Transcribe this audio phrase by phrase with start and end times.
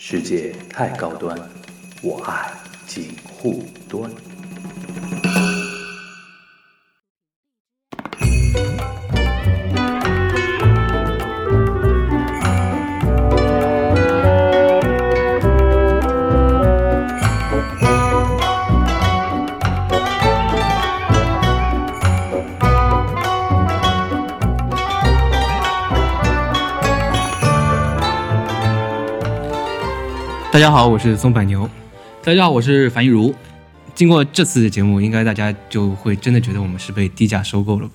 [0.00, 1.36] 世界太高端，
[2.02, 2.52] 我爱
[2.86, 4.08] 锦护端。
[30.58, 31.70] 大家好，我是松柏牛。
[32.20, 33.32] 大家好，我是樊一茹。
[33.94, 37.94] 经过这次的节目，应该大家就会真的觉得我们是被低价收购了吧？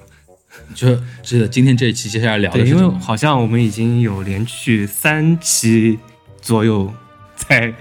[0.74, 0.88] 就
[1.24, 6.00] 是的，今天这一期接下来聊的，是因为好像我们已经有连续三期
[6.42, 6.90] 左右，
[7.36, 7.74] 在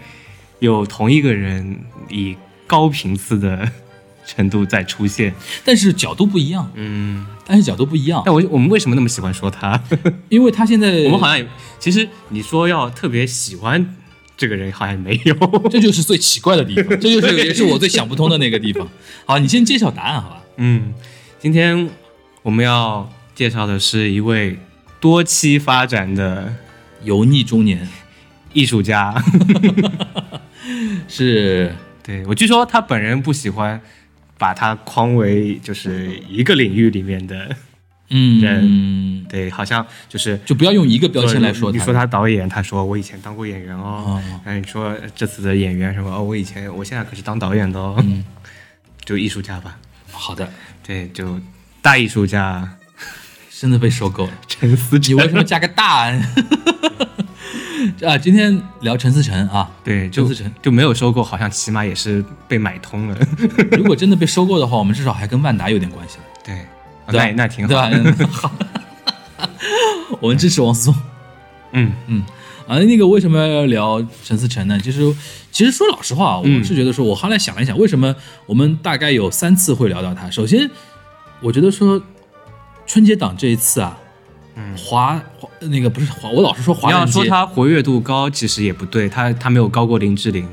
[0.58, 2.36] 有同一个人以
[2.66, 3.70] 高频次的
[4.27, 5.33] 程度在出现。
[5.64, 9.80] 但是角度不一样，嗯，但是角度不一样，但我我们为什么那么喜欢说他？
[10.28, 11.46] 因为他现在 我们好像也
[11.78, 13.94] 其实你说要特别喜欢
[14.36, 15.34] 这个人，好像没有。
[15.70, 18.88] 这就是最奇怪的地方，这就是也是我最想不通的那个地方。
[19.25, 20.42] 好，你先揭晓答案，好吧？
[20.56, 20.92] 嗯，
[21.38, 21.88] 今天
[22.42, 24.58] 我们要介绍的是一位
[25.00, 26.55] 多期发展的
[27.05, 27.88] 油腻中年
[28.53, 29.14] 艺术家。
[31.08, 33.80] 是对我据说他本人不喜欢
[34.38, 37.55] 把他框为就是一个领域里面的，
[38.12, 41.78] 嗯人对，好像就是就不要用一个标签来说他。
[41.78, 44.22] 你说他导演，他说我以前当过演员哦哦。
[44.44, 47.96] 然后你说这次的演员什么哦，我以前我现在可是当导演的哦。
[47.98, 48.24] 嗯
[49.04, 49.77] 就艺术家吧，
[50.12, 50.48] 好的，
[50.86, 51.41] 对，就
[51.80, 52.78] 大艺术家
[53.50, 54.32] 真的被收购了。
[54.47, 55.16] 陈思诚。
[55.16, 56.04] 你为什么加个大？
[58.06, 63.19] 啊，今天聊陈思诚啊，对，就陈思诚就没有收购，好像起码也是被买通了。
[63.72, 66.64] 如果真的被收购的话，我们至少还跟万达有点关系了，对，
[67.18, 67.68] 那那挺好。
[67.68, 67.91] 对吧？
[67.92, 68.52] 嗯 好，
[70.20, 70.94] 我们支持王思聪。
[71.72, 72.22] 嗯，嗯，
[72.66, 74.78] 啊，那个为什么要聊陈思诚呢？
[74.78, 75.00] 就是
[75.50, 78.14] 其实说老实话，我嗯是觉得说，我后来想了一想，为什么
[78.47, 80.31] 我们大概有三次会聊到他。
[80.31, 80.70] 首先，
[81.41, 82.03] 我觉得说
[82.87, 83.98] 春节档这一次啊，
[84.56, 90.47] 嗯华华那个不是华，我老是说华你要，说他活跃度高，其实也不对，他他没有高过林志玲。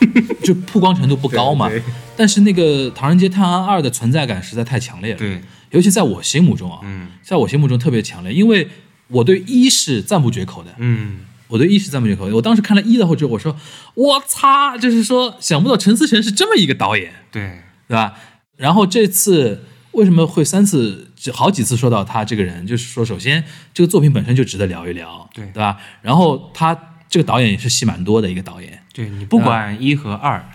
[0.42, 1.68] 就曝光程度不高嘛。
[1.68, 1.82] 对
[2.16, 2.62] 但是那个
[2.94, 8.68] 《唐人街探案二》的存在感实在太强烈了，对，尤其在我心目中啊，嗯在我心目中特别强烈，因为
[9.08, 12.34] 我对一是赞不绝口的，嗯，我对一是赞不绝口的。
[12.34, 13.56] 我当时看了一的后之后，我说
[13.94, 17.58] 我擦，就是说想不到陈思诚是这么一个导演，对，
[17.88, 18.14] 对吧？
[18.56, 23.42] 然后这次为什么会三次、好几次说到他这个人，就是说，首先
[23.72, 25.78] 这个作品本身就值得聊一聊，对对吧？
[26.02, 30.48] 然后他这个导演也是戏蛮多的一个导演，对你不管一和二，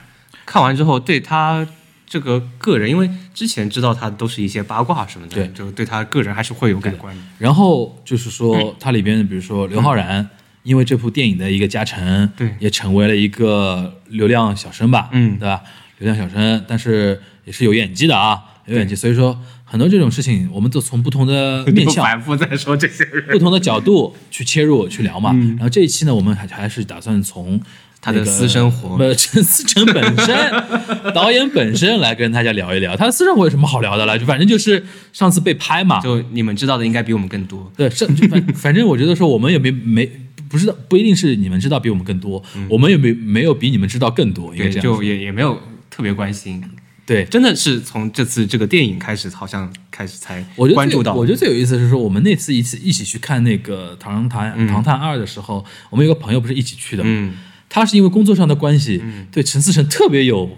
[0.45, 1.67] 看完之后对他
[2.15, 7.21] 这个个人，因为之前知道他都是一些八卦什么的，对就对他个人还是会有改观的。
[7.37, 10.29] 然后就是说，它里边比如说刘昊然，
[10.63, 15.61] 因为这部电影的一个加成，对也成为了一个流量小生吧，嗯对吧？
[15.97, 18.95] 流量小生，但是也是有演技的啊，有演技。
[18.95, 25.33] 所以说，很多这种事情，我们都从不同的面 就向、反复在说这些人，不同的角度去切入去聊嘛。
[25.57, 27.59] 然后这一期呢，我们还还是打算从。
[28.05, 30.51] 他的私生活不，陈思诚本身，
[31.11, 34.19] 导演本身来跟大家聊一聊他的私生活有什么好聊的了？
[34.19, 37.71] 就反正就是上次被拍嘛，就你们知道的应该比我们更多。
[37.75, 40.07] 对，是就反 反正我觉得说我们也没没
[40.47, 45.03] 不知道，不一定是你们知道比我们更多，我们也没没有比你们知道更多，对，就这样说。
[45.03, 46.63] 也也没有特别关心，
[47.07, 51.13] 对，真的是从这次这个电影开始，好像开始才我觉得关注到。
[51.13, 57.09] 最我觉得最有意思是说，我们那次一起一起去看那个《唐探唐探二》的时候，我们有个朋友不是一起去的吗？
[57.11, 57.33] 嗯，
[57.75, 59.03] 他是因为工作上的关系，
[59.33, 60.57] 对陈思诚特别有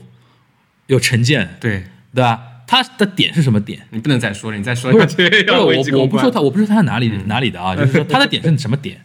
[0.85, 2.39] 有成见，对对吧？
[2.67, 3.81] 他的点是什么点？
[3.89, 9.01] 你不能再说了，你再说不下是，去不是要危机我我不说他，我不说他哪里、哪里的啊，就是说他的点是什么点？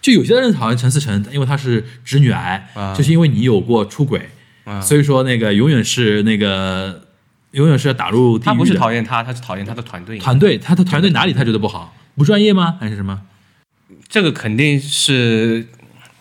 [0.00, 4.28] 就有些人讨厌陈思诚，因为他是直女癌，啊就是因为你有过出轨，
[4.64, 7.06] 啊所以说那个永远是那个
[7.52, 8.46] 永远是要打入地狱。
[8.46, 10.18] 他不是讨厌他，他是讨厌他的团队。
[10.18, 11.94] 团队，他的团队哪里他觉得不好？
[12.16, 12.76] 不专业吗？
[12.80, 13.22] 还是什么？
[14.08, 15.68] 这个肯定是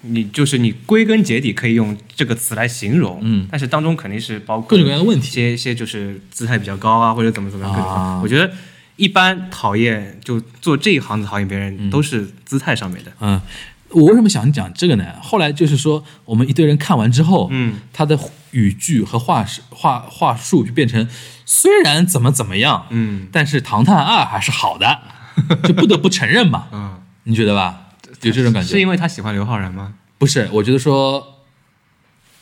[0.02, 3.48] 你就是你归根结底可以用这个词来形容，嗯。
[3.52, 5.28] 但是当中肯定是包括各种各样的问题。
[5.28, 8.52] 一些一些就是姿态比较高啊，或者怎么怎么样我觉得
[8.96, 13.12] 一般讨厌就做这一行的讨厌别人，都是姿态上面的。
[13.20, 13.42] 嗯，
[13.90, 15.06] 我为什么想讲这个呢？
[15.22, 18.20] 后来就是说，我们一堆人看完之后，嗯，他的
[18.52, 21.08] 语句和话是话话术就变成，
[21.46, 23.28] 虽然怎么怎么样，嗯。
[23.32, 25.00] 但是《唐探二》还是好的，
[25.64, 27.81] 就不得不承认嘛，嗯，你觉得吧？
[28.22, 28.70] 有这种感觉？
[28.70, 29.94] 是因为他喜欢刘昊然吗？
[30.18, 31.44] 不是，我觉得说，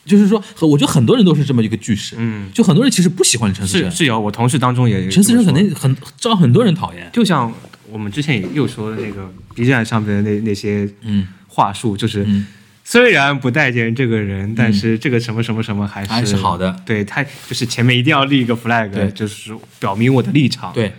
[0.04, 7.52] 就是说，和我觉得很多人都是这么一个句式，嗯，就很多人其实不喜欢陈思诚，是是有，我同事当中也有陈思诚肯定很招很多人讨厌，就像
[7.90, 11.26] 我们之前也又说的那个 B 站上面的那那些嗯。
[11.52, 12.46] 话术，就是嗯。
[12.84, 16.74] 虽然不待见这个人，但是这个什么什么什么还是还是好的。
[16.84, 20.92] 对他就是前面一定要立一个 flag，就是表明我的立场。，对，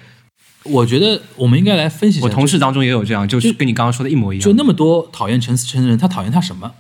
[0.64, 4.44] 我觉得我们应该来分析一下，我同事当中也有这样，就是跟你刚刚说的一模一样。
[4.44, 6.72] 就那么多讨厌陈思诚的人，他讨厌他什么？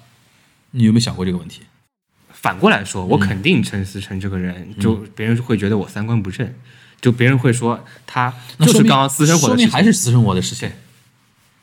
[0.71, 1.61] 你有没有想过这个问题？
[2.31, 6.51] 反过来说，我嗯肯定陈思诚这个人，就别人会觉得我三观不正，
[6.99, 10.71] 就别人会说他就是刚刚私生活的事情，明还是私生活的事情。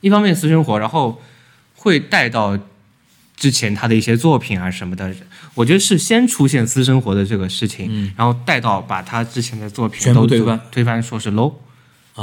[0.01, 1.21] 一方面私生活，然后
[1.75, 2.57] 会带到
[3.37, 5.13] 之前他的一些作品啊什么的。
[5.55, 11.55] 我觉得是先出现私生活的这个事情，然后带到把他之前的作品都推翻推翻说是 low，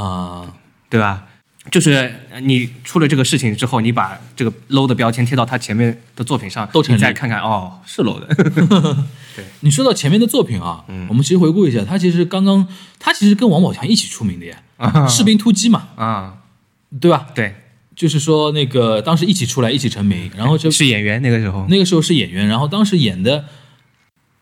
[0.00, 0.54] 啊、
[0.90, 1.26] 对吧？
[1.68, 8.26] 就是你出了这个事情之后，你把这个 low 的标签贴到他前面的作品上，你再看看哦，是 low 的。
[9.34, 9.44] 对。
[9.60, 11.06] 你说到前面的作品啊，嗯。
[11.08, 12.68] 我们其实回顾一下，他其实刚刚
[13.00, 16.36] 他其实跟王宝强一起出名的呀， 士兵突击》嘛，啊，
[17.00, 17.26] 对吧？
[17.34, 17.56] 对，
[17.96, 23.46] 就是说那个当时一起出来一起成名，然后就是演员那个时候，那个时候是演员，然后当时演的，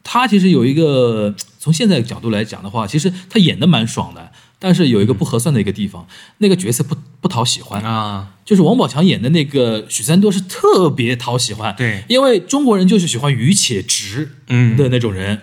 [0.03, 4.31] 他其实有一个从现在角度来讲的话，其实他演的蛮爽的，
[4.65, 6.09] 但是有一个不合算的一个地方，
[6.39, 12.03] 那个角色不不讨喜欢，啊，就是王宝强演的那个许三多是特别讨喜欢，对。
[12.09, 14.75] 因为中国人就是喜欢愚且直嗯。
[14.75, 15.43] 的那种人，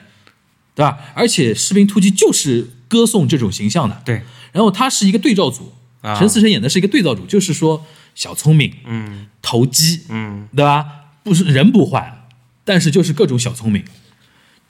[0.73, 0.97] 对吧？
[1.13, 4.23] 而且《士兵突击》就是歌颂这种形象的，对，
[4.53, 5.71] 然后他是一个对照组，
[6.01, 6.18] 啊。
[6.18, 7.85] 陈思诚演的是一个对照组，就是说
[8.15, 9.27] 小聪明、嗯。
[9.44, 10.88] 投机，嗯，对吧？
[11.21, 12.25] 不是人不坏，
[12.65, 13.83] 但是就是各种小聪明。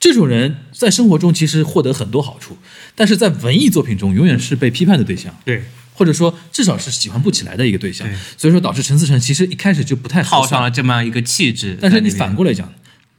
[0.02, 2.58] 这种人在生活中其实获得很多好处，
[2.96, 5.62] 但是在文艺作品中永远是被批判的对象，对，
[5.94, 8.16] 或者说至少是喜欢不起来的一个对象对。
[8.36, 12.68] 所以说导致陈思诚其实一开始就不太好上了这么样一个气质但是你反过来讲，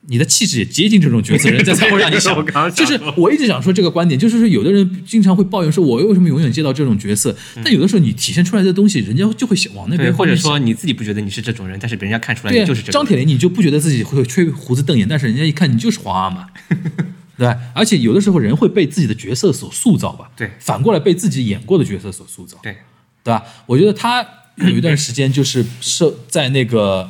[0.07, 2.35] 你的气质也接近这种角色，人家才会让你想。
[2.37, 7.35] 我刚刚就是我一直想说这个观点，就是说有的人经常会抱怨说，我为什么永远接到这种角色？
[7.63, 13.05] 但有的时候你体现出来的东西，人家就会想往那边或者说你自己不觉得你是这种人，但是别人家看出来就是这种人。
[13.05, 16.47] 张铁林，你就不觉得自己会吹胡子瞪眼，但是人家一看你就是皇阿玛，
[17.37, 17.57] 对吧？
[17.73, 22.73] 而且有的时候人会被自己的角色所塑造吧，对反过来被自己演过的角色所塑造，对，
[23.23, 23.41] 对吧？
[23.65, 24.25] 我觉得他
[24.57, 27.09] 有一段时间就是受在那个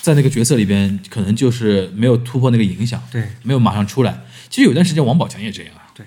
[0.00, 4.20] 在那个角色里边，可能就是没有突破那个影响，对没有马上出来。
[4.48, 6.04] 其实有段时间王宝强也这样啊，对，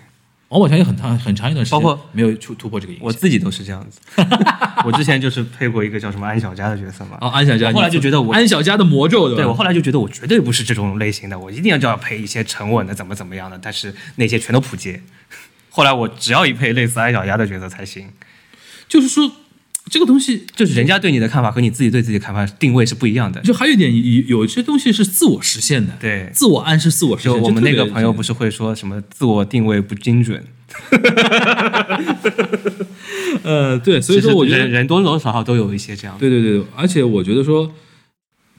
[0.50, 3.08] 王宝强也很长很长一段时间包括没有出突破这个影响。
[3.08, 4.00] 我自己都是这样子。
[4.86, 9.38] 我之前就是配过一个叫什么安小佳的角色嘛，哦，安小佳，后来就觉得我安小佳的魔咒，对？
[9.38, 15.02] 对我后来就觉得我绝对不是这种类型的，我一定要就要配一些沉稳的，怎么怎么样的，但是那些全都扑街。
[15.70, 18.10] 后来我只要一配类似安小佳的角色才行，
[18.90, 19.32] 就是说
[19.90, 23.42] 这个东西就是人家对你的看法和你自己对自己的看法定位是不一样的。
[23.42, 23.94] 就还有一点，
[24.28, 27.42] 有有些东西是自我实现的，对自我暗示、自我实现。
[27.42, 30.44] 我们那个朋友不是会说什么自我定位不精准，
[33.44, 36.18] 呃，对，所以说我觉得，人多多少少都有一些这样。
[36.18, 37.74] 对对对，而且我觉得说，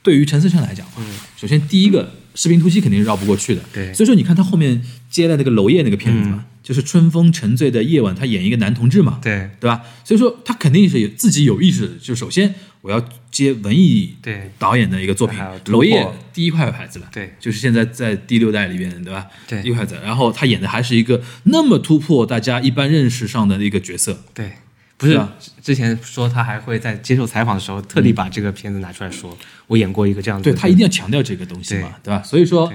[0.03, 1.03] 对于陈思诚来讲嘛，
[1.35, 9.51] 首先第一个士兵突击肯定是绕不过去的，对所以说你看他后面接了那个娄烨那个片子嘛，就是春风沉醉的夜晚，他演一个男同志嘛，对。
[9.59, 9.83] 对吧？
[10.03, 14.49] 所以说他肯定是有自己有意识的，就首先我要接文艺对。
[14.57, 17.35] 导演的一个作品娄烨第一块牌子了，对。
[17.39, 19.27] 就是现在在第六代里边，对吧？
[19.47, 19.61] 对。
[19.61, 24.53] 第一块子，然后他演的还是一个那么突破大家一般认识上的一个角色，对，
[24.97, 25.21] 不是
[25.61, 30.43] 之前说他还会在接受采访的时候特地把这个片子拿出来说，我演过一个这样的。
[30.43, 32.11] 对他一定要强调这个东西嘛，对。
[32.11, 32.23] 吧？
[32.23, 32.73] 所以说，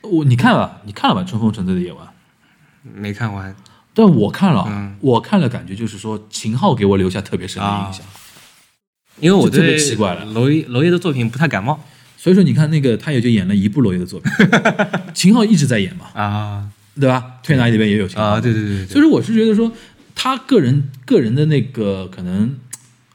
[0.00, 2.06] 我你看了，你看了吧，《春风沉醉的夜晚》，
[2.94, 3.54] 没看完。
[3.94, 4.96] 但我看了，嗯。
[5.00, 8.02] 我看了，感觉就是说秦昊给我留下特别深的印象。
[9.20, 10.24] 因为我特别奇怪了。
[10.26, 11.82] 娄烨娄烨的作品不太感冒。
[12.16, 14.32] 所以说，你看那个他也就演了一部娄烨的作品，
[15.14, 16.68] 秦昊一直在演嘛，啊。
[16.98, 17.22] 对吧？
[17.46, 18.24] 《推拿里边也有秦昊。
[18.24, 18.86] 啊，对对对对。
[18.86, 19.70] 所以说，我是觉得说
[20.14, 22.58] 他个人个人的那个可能，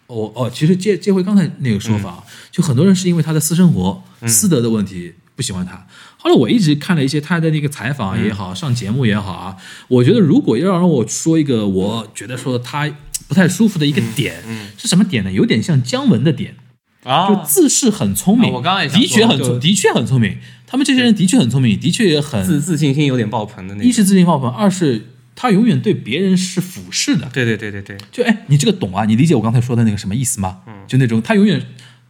[0.05, 5.83] 哦哦，其实接接回刚才那个说法，啊，就很多人是因为他的私生活、私德的问题不喜欢他。
[6.21, 12.87] 后来我一直看了一些他的那个采访也好，上节目也好啊，我觉得如果要让我说一个我觉得说他
[13.27, 14.35] 不太舒服的一个点，
[14.77, 15.31] 是什么点呢？
[15.31, 16.55] 有点像姜文的点，
[17.03, 20.37] 啊就自视很聪明，啊我刚刚也的确很聪，的确很聪明。
[20.67, 23.89] 他们这些人的确很聪明，的确也很自自信心有点爆棚的那种。
[23.89, 27.27] 一是自信爆棚，二是他永远对别人是俯视的。
[27.33, 29.05] 对对对对对，就哎，你这个懂啊？
[29.05, 30.59] 你理解我刚才说的那个什么意思吗？
[30.67, 31.61] 嗯，就那种他永远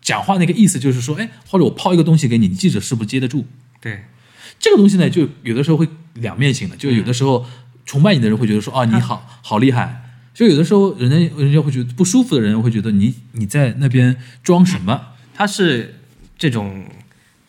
[0.01, 3.45] 讲话那个意思就是说，哎，或者我抛一个东西给你，你记者是不是接得住？
[3.81, 4.05] 对
[4.59, 7.45] 这个东西呢，就有的时候会两面性的，就有的时候
[7.85, 9.97] 崇拜你的人会觉得说，哦，你好好厉害。
[10.33, 15.07] 就有的时候，人家人家会觉得不舒服的人会觉得你你在那边装什么？
[15.33, 15.95] 他是
[16.37, 16.85] 这种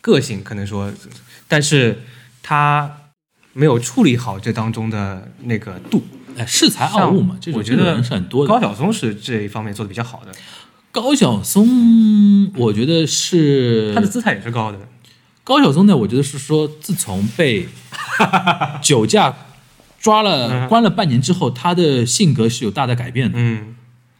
[0.01, 0.91] 个性，可能说，
[1.47, 2.01] 但是
[2.41, 2.91] 他
[3.53, 6.03] 没有处理好这当中的那个度。
[6.35, 8.53] 哎，恃才傲物嘛，这种我觉得人是很多的。
[8.53, 10.31] 高晓松是这一方面做的比较好的。
[10.91, 14.79] 高晓松，我觉得是他的姿态也是高的。
[15.43, 17.67] 高晓松呢，我觉得是说，自从被
[18.81, 19.35] 酒驾
[19.99, 23.75] 抓了、关了半年之后，他的性格是有大的改变的，嗯，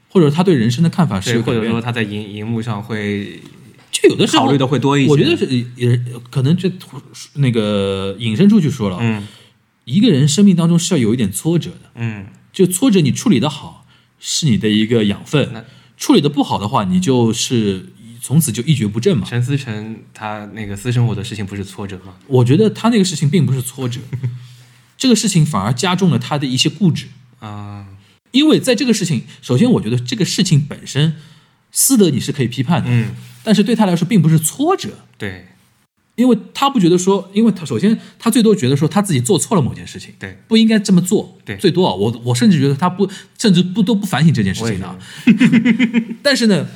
[0.10, 1.72] 或者他对人生的看法是，或者有改变的。
[1.72, 3.40] 说他在荧荧幕上会
[3.92, 5.12] 就有的时候考虑的会多一些。
[5.12, 5.98] 我觉得是也
[6.30, 6.72] 可能这
[7.36, 9.28] 那个引申出去说了，嗯。
[9.86, 13.86] 一个人生命当中是要有一点挫折的，嗯，就挫折你处理的好
[14.18, 15.66] 是你的一个养分，
[15.98, 17.88] 处理的不好的话，你就是
[18.26, 19.28] 从此就一蹶不振嘛。
[19.30, 22.16] 陈思诚他那个私生活的事情不是挫折吗？
[22.28, 24.00] 我觉得他那个事情并不是挫折，
[24.98, 27.08] 这个事情反而加重了他的一些固执。
[27.40, 27.86] 啊，
[28.32, 31.18] 因为在这个事情，首先我觉得这个事情本身，
[31.74, 33.14] 私德你是可以批判的，嗯，
[33.44, 35.48] 但是对他来说并不是挫折，对
[36.16, 44.98] 因为他不觉得说，因为他首先他最多觉得说他自己做错了某件事情，对，不应该这么做，对最多啊，我我甚至觉得他不，甚至不都不反省这件事情的啊。
[46.24, 46.70] 但是呢，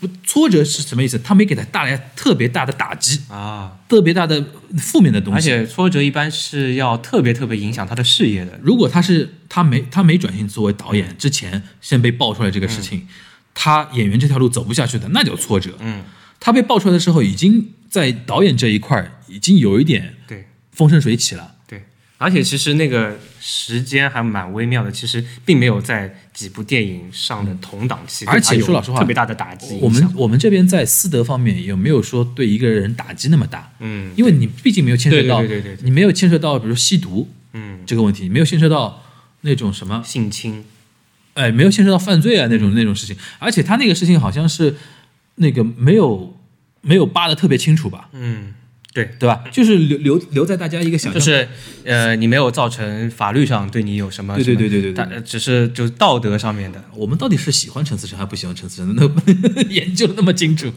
[0.00, 1.18] 不挫折是什么意思？
[1.18, 4.44] 他没给他带来特别大的打击，啊，特别大的
[4.76, 5.36] 负面的东西。
[5.36, 8.58] 而且挫折一般是要特别特别影响他的事业的。
[8.62, 13.06] 如果他是他没他没转型作为导演之前，先被爆出来这个事情，
[13.54, 15.72] 他演员这条路走不下去的，那叫挫折。
[15.80, 16.02] 嗯，
[16.40, 21.54] 他被爆出来的时候，已经在导演这一块已经有一点对风生水起了。
[22.18, 29.78] 对，而且其实那个时间还蛮微妙的，其实并没有在几部电影上的同档期，而且说老实话特别大的打击。
[29.80, 33.70] 我们我们这边在私德方面有没有说对一个人打击那么大？
[33.80, 35.84] 嗯因为你毕竟没有牵涉到，对对对对对。
[35.84, 39.02] 你没有牵涉到比如吸毒嗯，这个问题，你没有牵涉到
[39.42, 40.64] 那种什么，性侵。
[41.34, 44.74] 哎，没有牵涉到犯罪啊那种那种事情，而且他那个事情好像是
[45.36, 46.36] 那个没有
[46.80, 48.54] 没有扒的特别清楚吧，嗯，
[48.98, 49.44] 对，对吧？
[49.52, 51.46] 就是留留留在大家一个想象，就是
[51.84, 56.82] 呃，你没有造成法律上对你有什么对对对对对对但呃只是就是道德上面的。
[56.96, 58.96] 我们到底是喜欢陈思诚还不喜欢陈思诚？
[58.96, 60.72] 那 研究的那么清楚？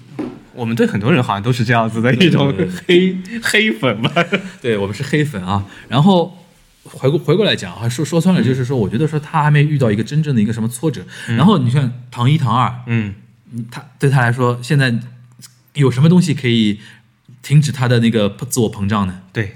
[0.53, 2.53] 我们对很多人好像都是这样子的一种
[2.85, 4.11] 黑黑粉吧。
[4.61, 5.65] 对我们是黑粉啊。
[5.87, 6.37] 然后
[6.83, 11.03] 回过回过来讲，啊说说穿了，就是说，我觉得说他还没遇到一个真正的一个什么挫折。
[11.27, 13.15] 然后你看唐一、唐二，嗯，
[13.53, 14.93] 嗯他对他来说，现在
[15.75, 16.79] 有什么东西可以
[17.41, 19.21] 停止他的那个自我膨胀呢？
[19.33, 19.53] 对。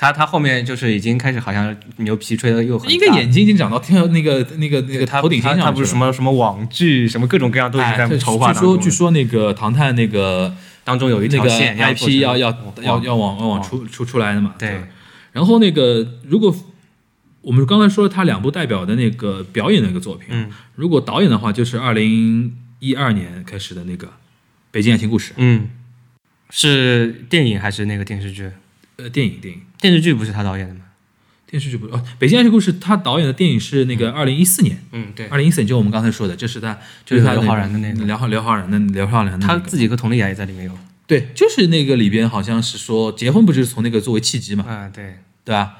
[0.00, 6.12] 他他后面就是已经开始好像牛皮吹的又很大应该眼睛已经长到天那个那个那个他头顶天上他他不是什么？
[6.12, 14.54] 什么网剧什么各种各样都已经在筹划据说据说那个唐探那个当中有一那个条线 IP 要要要要往网往出出出来的嘛？
[14.56, 14.84] 对
[15.32, 16.54] 然后那个如果
[17.42, 24.06] 我们刚才说了他两部代表的那个表演的一个作品，嗯如果导演的话，就是二零一二年开始的那个
[24.70, 25.70] 《北京爱情故事》嗯，
[26.50, 28.50] 是电影还是那个电视剧？
[28.96, 30.80] 呃电影电影电视剧不是他导演的吗？
[31.46, 40.72] 电视剧不哦，《北京爱情故事》他导演的电影是那个二零一四年，嗯，对，二零一四年就我们刚才说的，就是他就是他刘昊然的那个刘昊刘昊然的刘昊然的那他自己和佟丽娅也在里面有。
[41.06, 45.78] 对，就是那个里边好像是说结婚不就是从那个作为契机嘛，啊，对，对吧？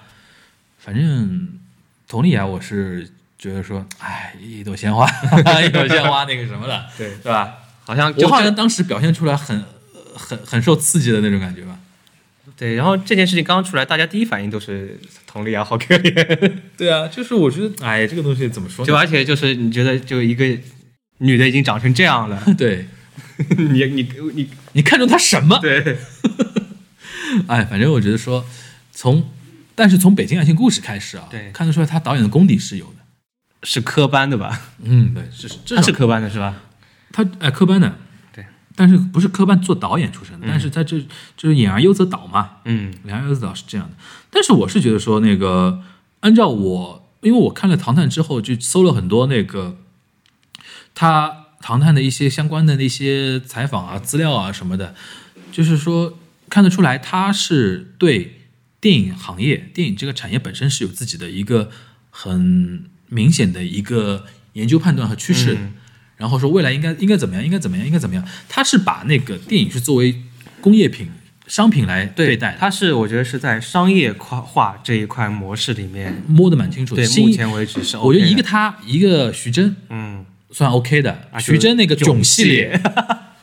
[0.79, 1.49] 反正
[2.07, 5.07] 佟丽娅，我是觉得说，哎，一朵鲜花，
[5.63, 7.57] 一朵鲜花，那个什么的，对对吧？
[7.85, 9.67] 好像就我好像当时表现出来很、呃
[10.19, 11.79] 很、很受刺激的那种感觉吧。
[12.57, 18.87] 对，然后这件事情刚出来，大家第一反应都是佟丽娅好可怜， 对啊，就是我觉得，哎，这个东西怎么说呢？
[18.89, 20.45] 就而且就是你觉得就一个
[21.19, 22.87] 女的已经长成这样了， 对
[23.57, 25.59] 你你你你看中她什么？
[25.63, 25.99] 对，
[27.47, 28.45] 哎，反正我觉得说，
[28.93, 29.31] 从
[29.77, 32.93] 但是从《北京爱情故事》开始啊，对看得出来他导演的功底是有的。
[33.63, 34.61] 是科班的吧？
[34.83, 36.63] 嗯，对，是至少他是科班的是吧？
[37.13, 37.97] 他哎科班的，对，
[38.81, 41.01] 但是不是科班做导演出身的，但是在这
[41.37, 42.95] 就是演而优则导嘛，嗯。
[43.07, 43.97] 演而优则导是这样的，
[44.31, 45.83] 但是我是觉得说那个，
[46.21, 49.79] 按照我，因为我看了《唐探》之后，就搜了很多那个
[50.95, 51.29] 他
[51.61, 54.95] 《唐探》的一些相关的那些采访啊、资料啊什么的，
[55.51, 56.17] 就是说
[56.49, 58.43] 看得出来他是对
[58.81, 61.71] 电影行业、电影这个产业本身是有自己的一个
[62.11, 65.61] 很明显的一个研究判断和趋势的。
[65.61, 65.75] 嗯
[66.19, 68.23] 然后说未来应该应该怎么样，应该怎么样，应该怎么样。
[68.49, 70.15] 他是把那个电影是作为
[70.61, 71.09] 工业品、
[71.47, 77.07] 商品来对待的，他是我觉得是在商业化这一块模式里面，摸得蛮清楚的。
[77.07, 78.07] 对，目前为止是 OK。
[78.07, 81.29] 我觉得一个他，一个徐峥嗯，算 OK 的。
[81.31, 82.81] 啊徐峥那个囧系列，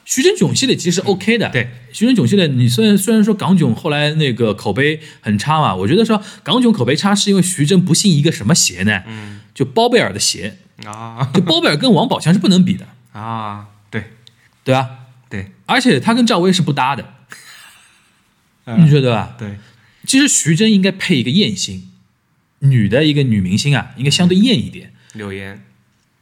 [0.04, 1.50] 徐峥囧系列其实 OK 的。
[1.50, 9.02] 对，徐峥囧系列，你虽然虽然说港囧后来那个口碑很差嘛，我觉得说港囧口碑差是因为徐峥不信一个什么邪呢？
[9.08, 14.12] 嗯，就包贝尔的邪，啊 就包贝尔跟王宝强是不能比的，啊，对
[14.64, 14.90] 对吧？
[15.30, 17.14] 对而且他跟赵薇是不搭的，
[18.66, 19.36] 嗯你觉得吧？
[19.40, 19.58] 对，
[20.06, 21.90] 其实徐峥应该配一个艳星，
[22.60, 24.94] 女的一个女明星啊，应该相对艳一点。
[25.14, 25.64] 柳岩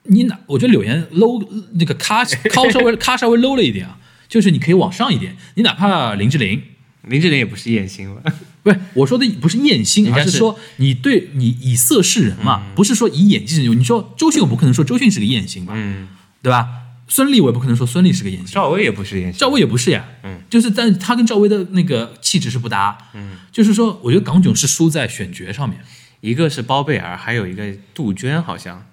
[0.03, 0.37] 你哪？
[0.47, 6.61] 我觉得柳岩 low 那个咖 咖稍微咖稍微 low 了一点啊，就是你可以往上一点，你哪怕林志玲。
[7.03, 8.31] 林志玲也不是艳星吧？
[8.63, 13.79] 不是我说的不是艳星，而是说你对你以色示人嘛，不是说以演技示人。
[13.79, 16.07] 你说周迅，我不可能说周迅是个艳星吧，嗯，
[16.41, 16.67] 对吧？
[17.09, 25.79] 孙俪我也不可能说孙俪是个艳星，赵薇也不是艳星，赵薇也不是呀，嗯，就是但是她跟赵薇的那个气质是不搭，嗯，就是说我觉得港囧是输在选角上面，
[26.21, 28.85] 一个是包贝尔，还有一个杜鹃，好像，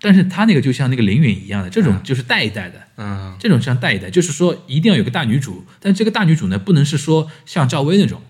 [0.00, 8.20] 但是他那个就像那个林允一样的，这种就是带一带的，嗯，这种像带一带，就是说一定要有个大女主，但这个大女主呢，不能是说像赵薇那种，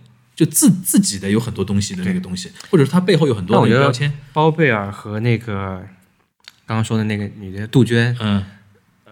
[0.41, 4.11] 就自自己的有很多东西的那个东西，或者是他背后有很多我觉得的标签。
[4.33, 5.85] 包贝尔和那个
[6.65, 8.43] 刚刚说的那个女的杜鹃，嗯，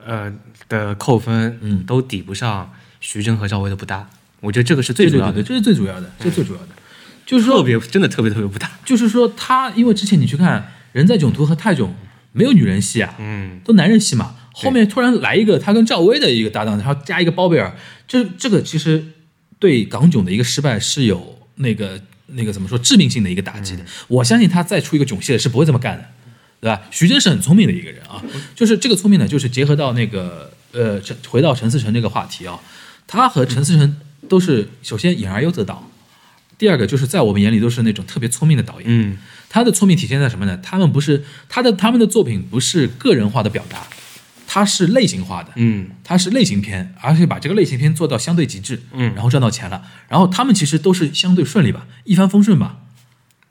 [0.07, 0.33] 呃
[0.71, 4.09] 的扣分，嗯都抵不上徐峥和赵薇的不搭。
[4.41, 6.69] 我觉得这个是最主要的，这是最主要的，这是最主要的，
[7.27, 8.71] 就是说，特别真的特别特别不搭。
[8.87, 11.95] 就是说他，因为之前你去看《人在囧途》和泰囧，
[12.33, 14.35] 没有女人戏啊，嗯，都男人戏嘛。
[14.55, 19.05] 后面突然来一个他跟赵薇的一个搭档，然后加一个包贝尔，这这个其实
[19.59, 23.85] 对港囧的一个失败是有那个那个怎么说致命性的一个打击的。
[24.07, 26.05] 我相信他再出一个囧系列是不会这么干的，
[26.61, 26.83] 对吧？
[26.91, 28.23] 徐峥是很聪明的一个人啊，
[28.55, 32.61] 就是这个聪明呢，就是结合到那个呃，陈回到陈思诚这个话题啊，
[33.07, 33.97] 他和陈思诚
[34.29, 35.91] 都是首先演而优则导，
[36.59, 38.85] 第二个就是在我们眼里都是那种特别聪明的导演。
[38.87, 40.59] 嗯，他的聪明体现在什么呢？
[40.62, 43.87] 他们不是他的他们的作品不是个人化的表达，
[44.50, 49.83] 它是类型化的，嗯，它是类型片，而且把这个类型片做到相对极致，嗯然后赚到钱了。
[50.09, 52.78] 然后他们其实都是相对顺利吧，一帆风顺吧，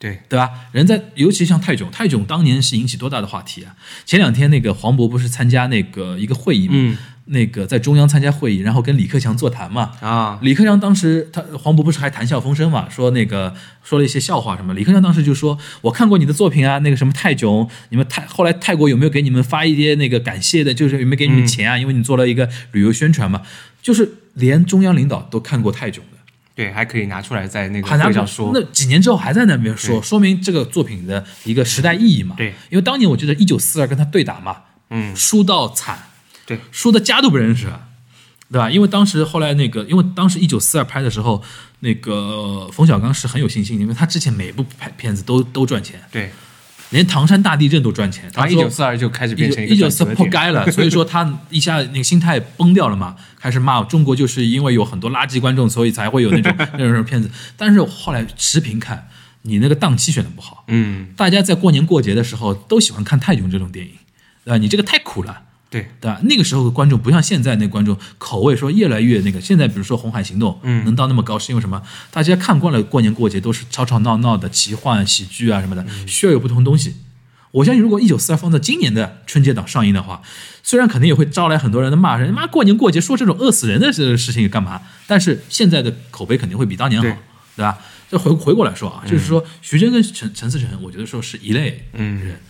[0.00, 0.50] 对，对吧？
[0.72, 3.76] 人在，尤其像泰囧，泰囧当年是引起多大的话题啊！
[4.04, 6.98] 前两天那个黄渤不是参加那个一个会议嘛，嗯
[7.30, 14.74] 那个在中央参加会议，然后跟李克强座谈嘛，啊，李克强当时他黄渤不是还谈笑风生嘛，说那个说了一些笑话什么。
[14.74, 21.78] 李克强当时就说：“我看过你的作品啊，那个什么泰囧，你们泰后来泰国有没有给你们发一些那个感谢的，就是有没有给你们钱啊？
[21.78, 23.42] 因为你做了一个旅游宣传嘛。”
[23.80, 26.18] 就是连中央领导都看过泰囧的，
[26.54, 32.34] 对，还可以拿出来在那个会上说，那几年之后还在那边说，说明这个作品的一个时代意义嘛。
[32.36, 34.56] 对，因为当年我记得一九四二跟他对打嘛，
[34.90, 35.96] 嗯，输到惨，
[36.48, 37.66] 对，说的家都不认识，
[38.50, 38.70] 对吧？
[38.70, 41.42] 因为当时后来那个，因为当时一九四二拍的时候，
[41.80, 46.32] 那个冯小刚是很有信心，因为他之前每部拍片子都都赚钱，对，
[46.88, 48.30] 连唐山大地震都赚钱。
[48.32, 57.30] 他一九四二就开始变成一九四破该了， 所以说他一下那个心态崩掉了嘛，开始骂中国就是因为有很多垃圾观众，所以才会有那种 那种片子。
[57.58, 59.06] 但是后来持平看，
[59.42, 63.92] 你那个档期选的不好，嗯，大家在过年过节的时候都喜欢看泰囧这种电影，
[64.46, 64.56] 对吧？
[64.56, 65.42] 你这个太苦了。
[65.70, 66.18] 对，对吧？
[66.22, 69.40] 那个时候的观众不像现在那观众口味说越来越那个。
[69.40, 71.82] 现在比如说《红海行动》，嗯能到那么高，是因为什么？
[72.10, 76.96] 大家看惯了过年过节都是吵吵闹闹的奇幻喜剧啊什么的，嗯需要有不同东西。
[77.50, 80.22] 我相信，如果一九四二放在今年的春节档上映的话，
[80.62, 84.82] 虽然肯定也会招来很多人的骂声，妈过年过节说这种饿死人的这个事情干嘛？
[85.06, 87.16] 但是现在的口碑肯定会比当年好，对
[87.56, 87.78] 对吧？
[88.10, 92.40] 这回回过来说啊，就是说徐峥跟陈陈思诚，我觉得说是一类嗯人。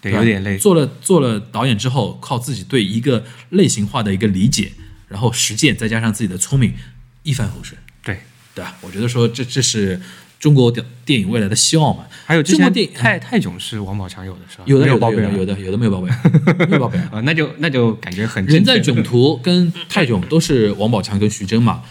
[0.00, 4.72] 对，有点累，做了做了导演之后，靠自己对一个类型化的一个理解，
[5.08, 6.74] 然后实践，再加上自己的聪明，
[7.22, 8.18] 一帆风顺，对。
[8.52, 8.76] 对吧？
[8.80, 9.98] 我觉得说这这是
[10.40, 12.04] 中国电电影未来的希望嘛。
[12.26, 14.64] 还有之前中国电影泰泰囧是王宝强有的是吧？
[14.66, 17.04] 有的有的没有包贝尔有的有的没有包贝尔，没有包贝尔。
[17.12, 21.84] 啊，那就那就感觉很人在囧途跟泰囧都是王宝强跟徐峥嘛。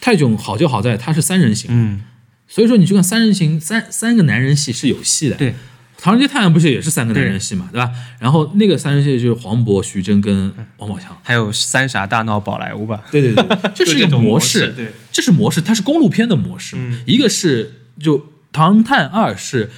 [0.00, 2.00] 泰囧好就好在他是三人行，嗯，
[2.48, 5.36] 所以说你去看三人行三三个男人戏是有戏的。
[5.36, 5.54] 对，
[5.98, 7.90] 唐人街探案不是也是三个男人戏嘛，对吧？
[8.18, 11.16] 然后那个三人戏就是黄渤、徐峥跟王宝强。
[11.22, 13.02] 还有三傻大闹宝莱坞吧？
[13.10, 16.76] 对对对，这是一个就这种模式，式对，这是模式，它是公路片的模式。
[16.78, 18.18] 嗯一个是就
[18.52, 19.70] 《唐探二》是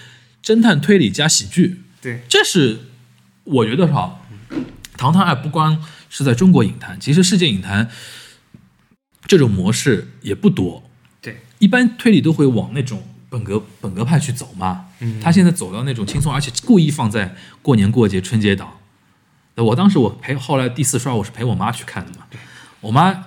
[0.45, 2.81] 侦探推理加喜剧，对，这是
[3.45, 4.21] 我觉得哈，
[4.97, 7.89] 《唐探二》不光是在中国影坛，其实世界影坛
[9.27, 10.83] 这种模式也不多。
[11.23, 14.87] 对，一般推理都会往那种本格本格派去走嘛。
[15.01, 18.73] 嗯他现在走到那种轻松，而且故意放在过年过节春节档。
[19.55, 22.27] 我当时我陪后来第四刷我是陪我妈去看的嘛，
[22.81, 23.25] 我妈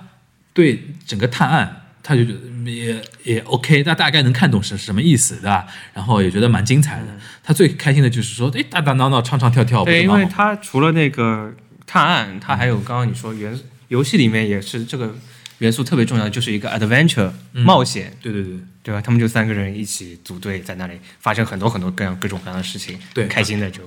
[0.54, 5.66] 对整个探案，她就觉得也也 OK，她大概能看懂是什么意思，对吧？
[5.92, 7.06] 然后也觉得蛮精彩的。
[7.42, 11.52] 她最开心的就是说，哎，打打闹闹，唱唱跳跳，不对，因为是蛮好它除了那个
[11.86, 15.14] 探案，她还有刚刚你说原游戏里面也是这个
[15.62, 18.52] 元素特别重要，就是一个 adventure 冒险，对对对。
[18.84, 19.00] 对吧？
[19.00, 23.28] 他们就三个人一起组队在那里发生很多很多各样各种各样的事情，对。
[23.28, 23.80] 开心的就。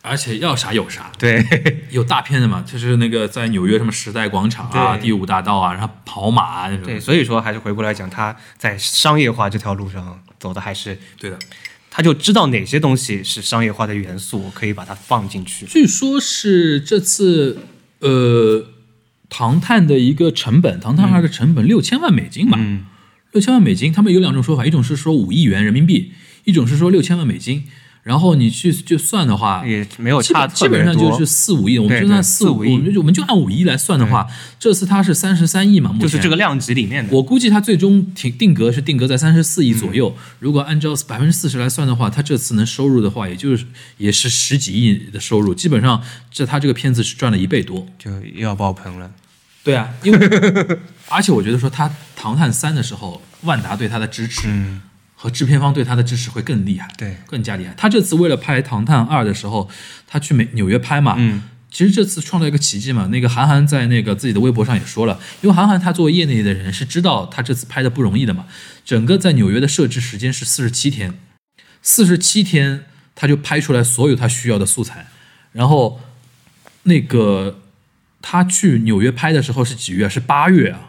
[0.00, 1.44] 而且要啥有啥，对，
[1.90, 6.86] 有大片的嘛，就是那个在纽约什么时代广场啊、第五大道啊，然后跑马啊那种。
[6.86, 11.36] 对，所以说还是回过来讲，他在商业化这条路上走的还是对的，
[11.90, 15.66] 他就知道哪些东西是商业化的元素，可以把它放进去。
[15.66, 17.58] 据说是这次
[18.00, 18.71] 呃
[19.34, 22.84] 唐探的一个成本，唐探二的成本六千万美金吧，嗯
[23.32, 26.12] 六千万美金，他们有两种说法，一种是说五亿元人民币，
[26.44, 27.64] 一种是说六千万美金。
[28.02, 34.26] 然后你去就算的话，也没有基差本基本上就是四五亿，我们就算四四五亿我们就我们就按五亿来算的话，
[34.58, 37.14] 这次它是三十三亿嘛，目前就是这个量级里面的。
[37.14, 40.14] 我估计它最终定定格是定格在三十四亿左右。
[40.40, 43.64] 如果按照百分之四十来算的话，它这次能收入的话，也就是
[43.98, 47.86] 也是十几亿的收入，基本上这它这个片子是赚了一倍多。
[47.98, 49.12] 就又要爆棚了。
[49.64, 54.82] 对啊，因为而且我觉得说他《唐探三》的时候，万达对他的支持，嗯，
[55.14, 57.72] 和制片方对他的支持会更厉害，对更加厉害。
[57.76, 59.70] 他这次为了拍《唐探二》的时候，
[60.06, 63.06] 他去美纽约拍嘛，嗯，其实这次创造一个奇迹嘛。
[63.06, 68.46] 那个韩寒在那个自己的微博上也说了，因为韩寒他作为业内的人是知道他这次拍的不容易的嘛。
[68.84, 71.14] 整个在纽约的设置时间是四十七天，
[71.82, 75.06] 四十七天他就拍出来所有他需要的素材，
[75.52, 76.00] 然后
[76.82, 77.61] 那个
[78.22, 80.08] 他去纽约拍的时候是几月啊？
[80.08, 80.88] 是八月啊。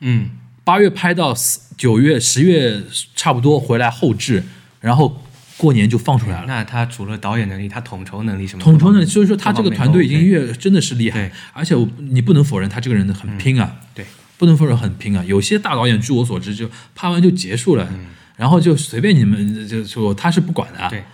[0.00, 0.30] 嗯，
[0.64, 2.82] 八月拍到四九月、十月
[3.14, 4.44] 差不多回来后置，
[4.80, 5.22] 然后
[5.56, 6.44] 过年就放出来了。
[6.46, 8.62] 那他除了导演能力，他统筹能力什么？
[8.62, 14.04] 统筹能力，所以说他这个团队已经越越真的是厉害，而且我你不能否认他这个人很拼啊，对，
[14.36, 15.24] 不能否认很拼啊。
[15.24, 17.88] 有些大导演，据我所知，就拍完就结束了，
[18.36, 20.90] 然后就随便你们就说他是不管的啊。
[20.90, 21.04] 对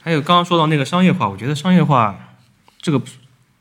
[0.00, 2.36] 还有刚刚说到那个商业化，我觉得商业化
[2.80, 3.02] 这个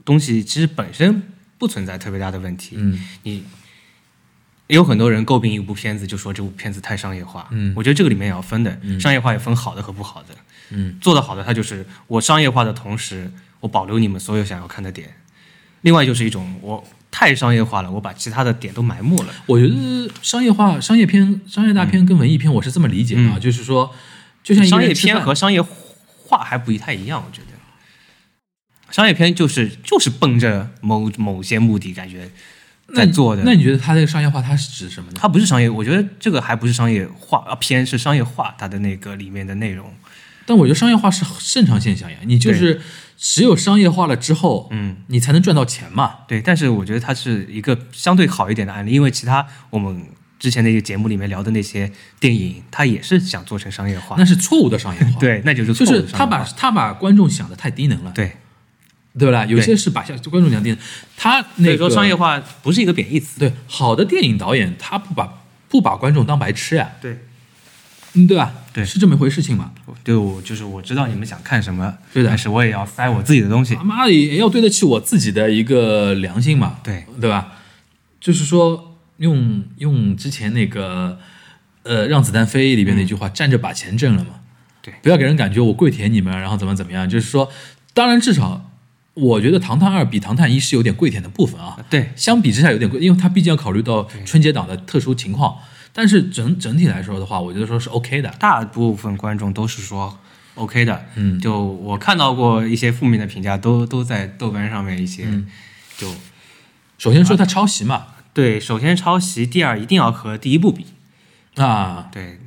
[0.06, 1.24] 东西其实本身
[1.58, 2.76] 不存在特别大的问题。
[2.78, 3.44] 嗯，你
[4.68, 7.48] 也有很多人诟病一部片子，就说这部片子太商业化。
[7.52, 10.30] 嗯我觉得这个里面也要分的，商业化也分好的和不好的。
[10.70, 15.16] 嗯，做的好的，它就是我商业化的同时，我保留你们所有想要看的点。
[15.82, 19.34] 另外就是一种我太商业化了，我把其他的点都埋没了。
[19.46, 23.94] 我觉得商业化、商业片、商业大片跟文艺片，我是这么理解的啊，嗯就是说，
[24.42, 27.53] 就像商业片和商业化还不太一样，我觉得。
[28.94, 32.30] 商业片就是就是奔着某某些目的，感觉
[32.94, 33.42] 在做的。
[33.44, 35.18] 那你觉得它这个商业化，它是指什么呢？
[35.20, 39.92] 它不是商业，我觉得这个还不是商业化啊，片是商业化它的那个里面的内容。
[40.46, 42.82] 但我觉得商业化是正常现象呀，你就是
[43.18, 46.18] 只有商业化了之后，嗯，你才能赚到钱嘛。
[46.28, 50.06] 对，但是我觉得它是一个相对好一点的案例，因为其他我们
[50.38, 54.26] 之前那些节目里面聊的那些电影，它也是想做成商业化那。
[54.26, 58.36] 是错误的商业化，， 对，那就是就是错误的商业化他把他把观众想的太低能了，对，
[59.18, 59.46] 对吧？
[59.46, 60.78] 有些是把下观众想低能，
[61.16, 63.40] 他那个以说商业化不是一个贬义词。
[63.40, 67.20] 对好的电影导演，他不把不把观众当白痴呀，对，
[68.14, 68.54] 嗯，对吧？
[68.74, 69.72] 对是这么一回事情嘛。
[70.04, 73.84] 对我就是我知道你们想看什么，对的但是我也要塞我自己的东西他。
[73.84, 77.54] 妈的也要对得起我自己的一个良心嘛，对对吧？
[78.20, 81.20] 就是说用用之前那个
[81.84, 84.32] 呃《让子弹飞》里边那句话，站着把钱挣了嘛。
[84.82, 87.08] 对不要给人感觉我跪舔你们，然后怎么怎么样。
[87.08, 87.50] 就是说，
[87.94, 88.73] 当然至少
[89.14, 91.78] 我觉得《唐探二》比《唐探一》是有点跪舔的部分啊。
[91.90, 95.58] 对，相比之下有点贵，因为它毕竟要考虑到春节档的特殊情况。
[95.96, 98.30] 但是整整体来说的话，我觉得说是 OK 的。
[98.40, 100.18] 大部分观众都是说
[100.56, 101.06] OK 的。
[101.16, 105.48] 嗯就我看到过一些负面的评价，都都在豆瓣上面一些，嗯
[105.96, 106.12] 就
[106.98, 110.88] 首先说它抄袭嘛，对，首先抄袭，第二一定要和第一部比，
[111.58, 112.40] 啊，对，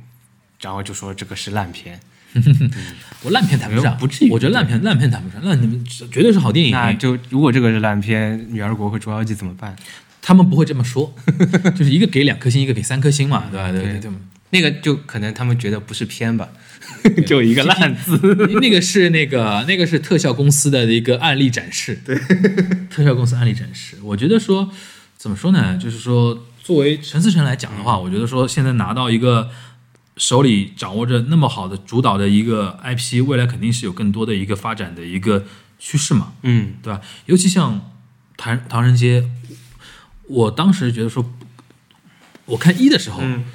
[0.59, 2.01] 然后就说这个是烂片，
[3.23, 6.71] 我烂片谈不上，不至于我觉得烂片烂片谈不上，那你们绝对是好电影。
[6.71, 9.75] 那就如果这个是烂片，《女儿国》和《捉妖记》怎么办？
[10.21, 11.13] 他们不会这么说，
[11.75, 13.71] 就是一个给两颗星，一个给三颗星嘛，对吧？
[13.71, 14.11] 对对对对。
[14.49, 16.47] 那个就可能他们觉得不是片吧，
[17.27, 18.17] 就一个烂字。
[18.61, 22.15] 那个是那个那个是特效公司的一个案例展示，对，
[22.89, 23.97] 特效公司案例展示。
[24.01, 24.69] 我觉得说
[25.17, 25.77] 怎么说呢？
[25.77, 29.49] 就是说，作为陈思诚来讲的话，我觉得说现在拿到一个
[30.17, 35.45] 手里掌握着那么好的主导的一个 IP，未来肯定是有更多的一个发展的一个
[35.79, 37.01] 趋势嘛，嗯，对吧？
[37.27, 37.91] 尤其像
[38.35, 39.29] 唐唐人街，
[40.27, 41.33] 我当时觉得说，
[42.45, 43.45] 我看一的时候，嗯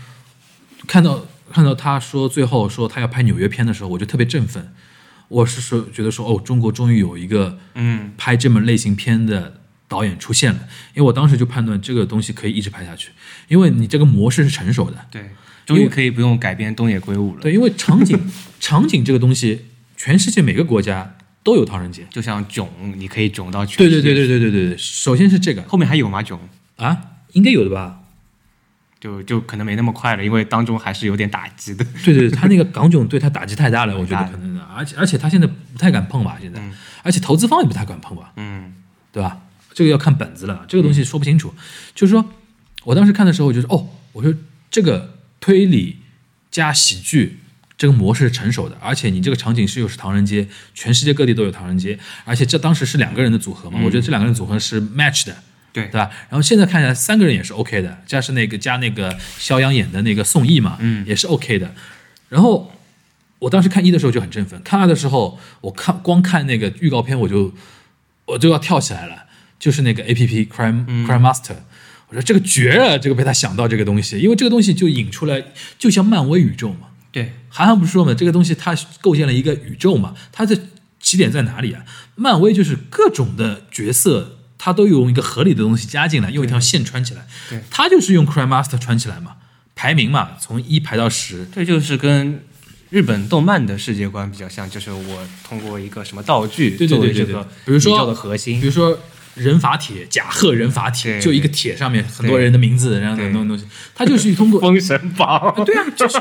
[0.87, 4.75] 看到看到他说最后说他要拍纽约片的时候，我就特别振奋。
[5.29, 10.61] 我是说觉得说哦，中国终于有一个嗯拍这么类型片的导演出现了，
[10.95, 13.13] 因为我当时就判断这个东西可以一直拍下去，
[13.49, 15.07] 因为你这个模式是成熟的。
[15.11, 15.31] 对，
[15.67, 17.43] 终于可以不用改编东野圭吾了。
[17.43, 18.19] 对，因为场景
[18.61, 22.07] 场景这个东西，全世界每个国家都有唐人街。
[22.11, 26.23] 就像囧，你可以囧到全对对世界对对对对对对，首先是这个后面还有吗？
[26.23, 26.39] 囧
[26.77, 26.99] 啊，
[27.33, 28.01] 应该有的吧？
[29.01, 31.85] 就就可能没那么快了，因为当中还是有点打击的。
[32.05, 36.61] 对对， 他那个港囧对他打击太大了，我觉得可能的，而且而且他现在不太敢碰吧，现在，
[37.03, 38.75] 而且投资方也不太敢碰吧，嗯
[39.11, 39.39] 对吧？
[39.75, 41.53] 这个要看本子了，这个东西说不清楚。
[41.95, 42.25] 就是说
[42.85, 44.33] 我当时看的时候，我就说哦，我说
[44.71, 45.99] 这个推理
[46.53, 47.41] 加喜剧
[47.77, 55.37] 这个模式是成熟的，而且你这个场景是又是唐人街，全世界各地都有唐人街，而且这当时是两个人的组合嘛，我觉得这两个人组合是 match 的，
[55.73, 56.09] 对对吧？
[56.31, 61.75] 然后现在看起来三个人也是 OK 的，加是那个加那个肖央演的那个宋轶嘛，嗯也是 OK 的。
[62.29, 62.73] 然后
[63.41, 67.53] 我当时看一的时候就很振奋，看二的时候，我看光看那个预告片我就
[68.27, 69.25] 我就要跳起来了，
[69.59, 71.57] 就是那个 A P P Crime、Crime Master。
[72.13, 75.43] 我说这个绝了，这个被他想到这个东西，因为这个东西就引出来，
[75.79, 76.89] 就像漫威宇宙嘛。
[77.11, 80.59] 对，韩寒不是说嘛，这个东西它构建了一个宇宙嘛，它的
[81.01, 81.83] 起点在哪里啊？
[82.15, 87.27] 漫威就是各种的角色，它都用一个合理的东西加进来，用一条线穿起来。
[87.49, 89.37] 对它就是用 Crime Master 穿起来嘛，
[89.75, 91.47] 排名嘛，从一排到十。
[91.55, 92.45] 这就是跟
[92.91, 98.99] 日本动漫的世界观比较像，就是我通过一个什么道具对对对对对作为这个比如说宇宙的核心比，如说
[99.35, 103.65] 人法帖、甲贺人法帖，就一个帖上面很多人的名字，然后很多东西，
[103.95, 106.21] 他就是通过封神榜，对啊，就是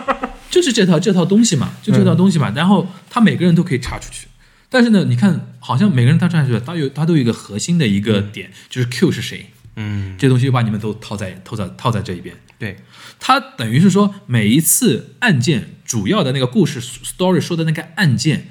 [0.49, 2.51] 就是这套这套东西嘛，就这套东西嘛。
[2.55, 4.27] 然后他每个人都可以插出去，
[4.69, 12.35] 但是呢，你看好像每个人他插出去，他有他都有一个核心的一个点，就是 Q 是谁，嗯，这东西就把你们都套在套在套在这一边。
[12.57, 12.77] 对，
[13.19, 18.49] 他等于是说，每一次案件主要的那个故事 story 说的那个案件，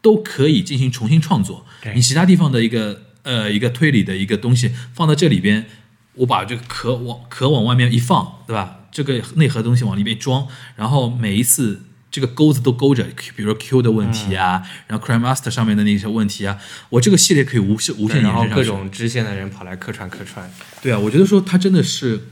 [0.00, 1.66] 都可以进行重新创作。
[1.94, 5.66] 你其他地方的一个呃一个推理的一个东西放到这里边，
[6.14, 8.80] 我把这个壳往壳往外面一放，对吧？
[8.90, 13.04] 这个内核东西往里面装，然后每一次这个钩子都勾着，
[13.34, 16.58] 比如说 Q 的问题啊，然后 Crime Master 上面的那些问题啊，
[16.90, 18.70] 我这个系列可以无限无限然后延伸上去。
[18.70, 22.28] 各种支线的人跑来客串客串，对啊，我觉得说他真的是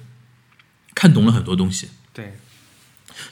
[0.94, 1.88] 看懂了很多东西。
[2.12, 2.34] 对，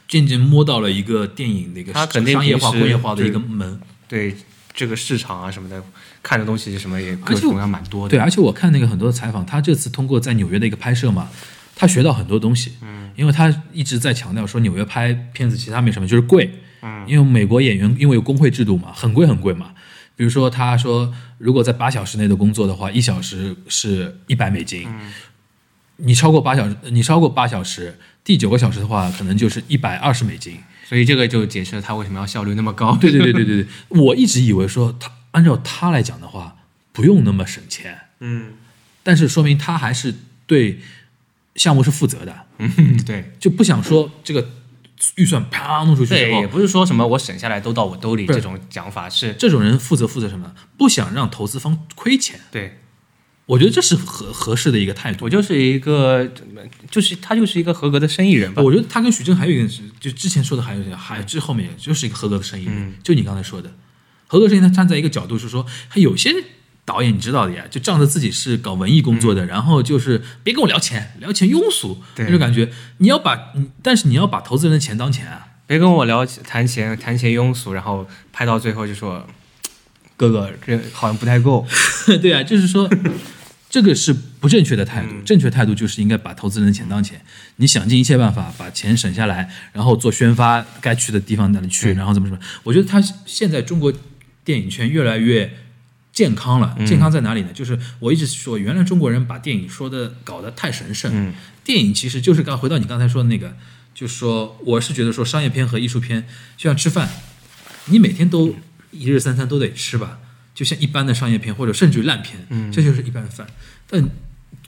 [0.06, 3.78] 渐渐摸到了一个电影的一个商业化、工业化的一个门。
[4.08, 4.34] 对
[4.78, 5.82] 这个市场啊什么的，
[6.22, 8.10] 看的东西什么也各种各样蛮多的。
[8.10, 11.28] 对，而且我看那个很多的采访，他这次通过在纽约的一个拍摄嘛，
[11.74, 12.74] 他学到很多东西。
[12.82, 16.48] 嗯，因为他一直在强调说纽约拍片子其他没什么，就是贵。
[16.82, 19.72] 嗯，因为美国演员因为有工会制度嘛，很贵很贵嘛。
[20.14, 24.86] 比如说他说，如果在八小时内的工作的话，一小时是一百美金。
[24.86, 25.12] 嗯，
[25.96, 30.56] 你超过八小时，你超过八小时，第九个小时的话，可能就是一百二十美金。
[30.88, 32.96] 所以这个就解释了他为什么要效率那么高。
[32.96, 36.56] 对对对对对对，我一直以为说他按照他来讲的话，
[36.92, 38.52] 不用那么省钱，嗯
[39.02, 40.14] 但是说明他还是
[40.46, 40.80] 对
[41.56, 44.48] 项目是负责的，嗯，对就不想说这个
[45.16, 50.54] 预算啪弄出去之对，也，不是说什么我省下来都到我兜里这种讲法，是这种人负责负责什么？
[50.78, 52.80] 不想让投资方亏钱，对
[53.48, 55.30] 我觉得这是合合适的一个态度我。
[55.30, 56.30] 就是一个，
[56.90, 58.62] 就是他就是一个合格的生意人吧。
[58.62, 63.72] 我觉得他跟许峥还有一个是，就之前说的还有还这后面就是一个合格的生意人，就你刚才说的，
[64.26, 66.30] 合格生意人他站在一个角度是说，他有些
[66.84, 72.70] 导演你知道的呀，就仗着自己是搞文艺工作的，然后就是别跟我聊钱，聊钱庸俗那种感觉。
[72.98, 75.46] 你要把，但是你要把投资人的钱当钱啊。
[75.66, 79.26] 别跟我聊谈钱，谈钱庸俗，然后拍到最后就说，
[80.16, 81.66] 哥哥这好像不太够。
[82.22, 82.88] 对啊，就是说，
[83.70, 85.08] 这个是不正确的态度。
[85.24, 87.20] 正确态度就是应该把投资人的钱当钱，
[87.56, 92.42] 你想尽一切办法把钱省下来，然后做宣发，该去的地方那里去，然后怎么怎么。
[92.62, 93.92] 我觉得他现在中国
[94.44, 95.52] 电影圈越来越
[96.12, 96.76] 健康了。
[96.86, 97.48] 健康在哪里呢？
[97.52, 101.12] 就是我一直说，原来中国人把电影说的搞得太神圣。
[101.14, 101.34] 嗯
[101.68, 103.54] 电影其实就是刚回到你刚才说的那个，
[103.94, 106.26] 就是说，我是觉得说商业片和艺术片
[106.56, 107.10] 就像吃饭，
[107.88, 108.56] 你每天都
[108.90, 110.18] 一日三餐都得吃吧，
[110.58, 113.46] 就像一般的商业片或者甚至于烂片，嗯这就是一般的饭。
[113.88, 114.02] 但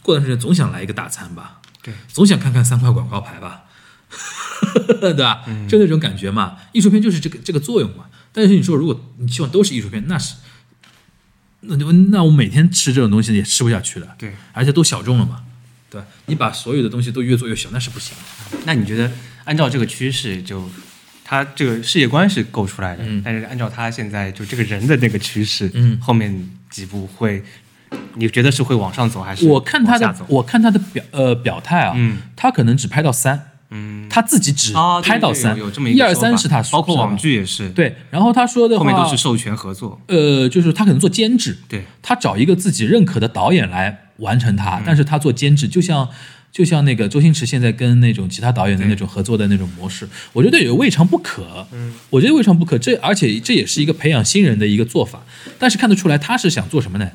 [0.03, 3.64] 过段时间总想来一个大餐吧，对，总想看看三块广告牌吧，
[5.00, 5.42] 对吧？
[5.48, 6.59] 嗯就那种感觉嘛。
[6.70, 8.05] 艺术片就是这个这个作用嘛。
[8.33, 10.37] 但是你说，如果你希望都是艺术片，那是
[11.62, 15.42] 那就那我每天吃这种东西也吃不下去了，对，而且都小众了嘛，
[15.90, 16.07] 对吧？
[16.26, 18.59] 你把所有的东西都越做越小，那是不行的。
[18.64, 19.11] 那你觉得
[19.42, 20.70] 按照这个趋势，就
[21.31, 23.23] 他这个世界观是构出来的，嗯。
[23.25, 25.97] 但是按照他现在就这个人的那个趋势，嗯。
[26.01, 27.40] 后面几部会，
[28.14, 32.19] 你觉得是会往上走还是我看他的我看他的表呃表态啊，嗯。
[32.35, 33.40] 他可能只拍到三，
[33.71, 34.73] 嗯，他自己只
[35.05, 44.83] 拍到三，有有这么一个二三是他包括网剧剧也是，对，然后他说的话后面都是授权合作，呃，就是他可能做监制，对，他找一个自己认可的导演来完成他，嗯。
[44.85, 46.09] 但是他做监制，就像
[46.53, 51.67] 就像那个周星驰现在跟那种其他导演的那种合作的那种模式，我觉得也未尝不可。
[51.73, 52.77] 嗯，我觉得未尝不可。
[52.77, 55.25] 这而且这也是一个培养新人的一个做法，
[55.59, 57.11] 但是看得出来他是想做什么呢？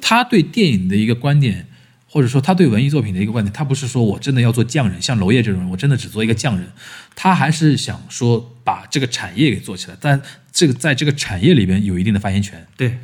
[0.00, 1.66] 他对电影的一个观点，
[2.06, 6.68] 或者说他对文艺作品的一个观点，他不是说我真的要做匠人，像娄烨这种人，我真的只做一个匠人，
[7.14, 10.20] 他还是想说把这个产业给做起来，但
[10.52, 12.66] 这个在这个产业里边有一定的发言权。
[12.76, 12.98] 对，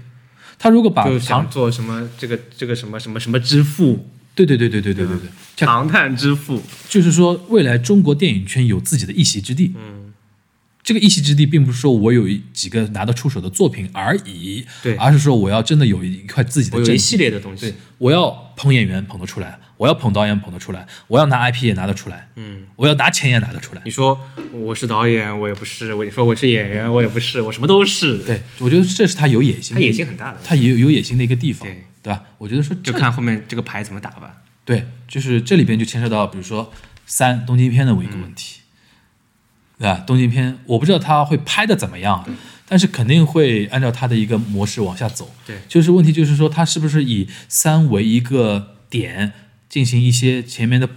[0.59, 9.73] 他如果把就想做什么这个这个什么什么什么之父，对对对对对对对对，像唐探之父，就是说未来中国电影圈有自己的一席之地。
[9.77, 10.13] 嗯，
[10.83, 14.97] 这个一席之地，并不是说我有一几个拿得出手的作品而已，对。
[14.97, 17.67] 而是说我要真的有一块自己的阵地我有一系列的东西。
[17.67, 23.83] 对，我要捧演员捧得出来，我要捧导演捧得出来，我要拿 IP 也拿得出来，嗯，我要拿钱也拿得出来。
[23.85, 24.19] 你说
[24.53, 30.39] 我是导演，我也不是；我你说我是演员，我也不是，我什么都是。，对，我觉得这是他有野心，他野心很大的。
[30.43, 32.25] 他也有有野心的一个地方，对对吧？
[32.39, 34.43] 我觉得说就看后面这个牌怎么打吧。
[34.65, 36.73] 对，就是这里边就牵涉到，比如说
[37.07, 38.61] 三东京片的一个问题，
[39.79, 40.05] 对吧？
[40.07, 42.25] 东京片我不知道他会拍的怎么样，
[42.69, 45.35] 但是肯定会按照他的一个模式往下走。
[45.47, 49.33] 对就是问题就是说，他是不是以三为一个点
[49.69, 50.89] 进行一些前面的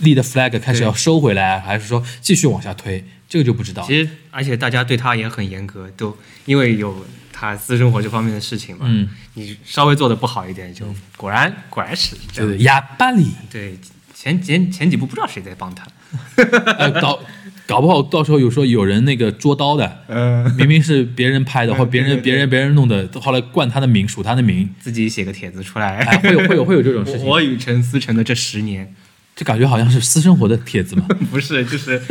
[0.00, 3.04] 立的 flag 开始要收回来，还是说继续往下推？
[3.28, 3.86] 这个就不知道。
[3.86, 7.06] 其实，而且大家对他也很严格，都因为有
[7.38, 8.86] 他私生活这方面的事情嘛。
[8.88, 10.84] 嗯，你稍微做的不好一点，就
[11.16, 12.50] 果然果然是这样。
[12.50, 13.78] 对对，哑巴里，对，
[14.12, 15.86] 前前前几部不知道谁在帮他。
[16.78, 17.20] 呃，搞
[17.66, 25.98] 搞不好到时候有说有人那个捉刀的，嗯，明明是别人拍的，或别人别人别人弄的，后来冠他的名，署他的名，自己写个帖子出来。
[25.98, 27.22] 哎，会有会有会有这种事情。
[27.28, 28.92] 我与陈思诚的这十年，
[29.36, 32.02] 就感觉好像是私生活的帖子嘛，不是就是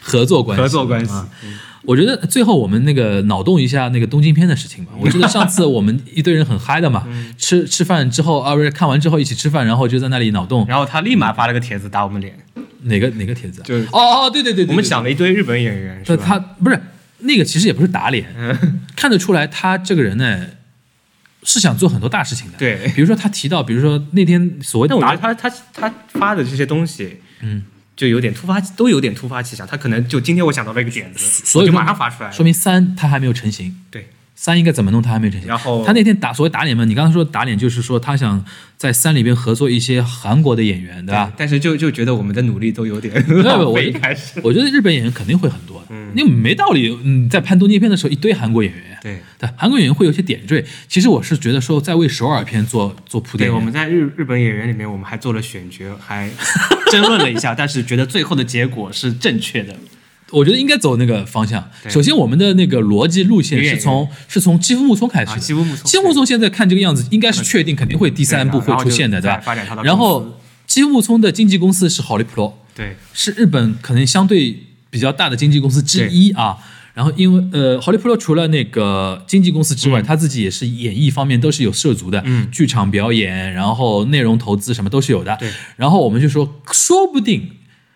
[0.00, 1.12] 合作关系，合作关系。
[1.12, 1.28] 啊
[1.88, 4.92] 我觉得最后我们那个脑洞一下那个东京片的事情吧。
[5.00, 10.66] 我记得上次我们一堆人很嗨的嘛， 吃吃饭之后啊，不是看完之后一起吃饭，然后就在那里脑洞。
[10.68, 12.38] 然后他立马发了个帖子打我们脸。
[12.82, 13.64] 哪个哪个帖子啊？
[13.64, 16.04] 就是哦哦，对对对对，我们对想了一堆日本演员？
[16.22, 16.78] 他不是
[17.20, 18.26] 那个，其实也不是打脸，
[18.94, 20.46] 看得出来他这个人呢
[21.42, 22.58] 是想做很多大事情的。
[22.58, 27.64] 对比如说他提到，比如说那天所谓但我觉打得他他他发的这些东西，嗯，
[27.98, 29.66] 就有点突发，都有点突发奇想。
[29.66, 32.30] 他可能就今天我想到了一个点子，所以就马上发出来。
[32.30, 33.76] 说明三他还没有成型。
[33.90, 34.08] 对，
[34.40, 35.48] 三应该怎么弄，他还没有成型。
[35.48, 38.42] 然后他那天打所谓打脸嘛，你刚刚说打脸就是说他想
[38.76, 41.32] 在三里边合作一些韩国的演员，对吧？
[41.36, 43.12] 但是就就觉得我们的努力都有点
[43.66, 43.88] 我费。
[43.88, 46.96] 一开始，我觉得日本演员肯定会很多的，嗯因为没道理。
[47.02, 50.64] 嗯，在拍东京片的时候，一堆韩国演员，对对，韩国演员会有些点缀。
[50.86, 53.50] 其实我是觉得说，在为首尔片做做铺垫。
[53.50, 56.30] 对，我们在日日本演员里面，我们还做了选角，还
[56.92, 59.74] 争论了一下，但是觉得最后的结果是正确的。
[60.30, 61.70] 我觉得应该走那个方向。
[61.88, 65.40] 首先，我们的那个逻辑路线是从是从基夫木聪开始啊，的。
[65.40, 69.34] 西部木聪，基夫木聪现在看这个样子，应该是确定肯定会第三部会出现的，对吧？
[69.34, 76.58] 然后就再发展他的然公司后基夫木聪的经纪公司是好利普罗，对是日本可能相对比较大的经纪公司之一啊。
[76.94, 85.36] 然后因为呃，好利普罗除了那个经纪公司之外，他自己也是演艺方面都是有涉足的，嗯剧场表演，然后内容投资什么都是有的。
[85.38, 87.52] 对，然后我们就说，说不定，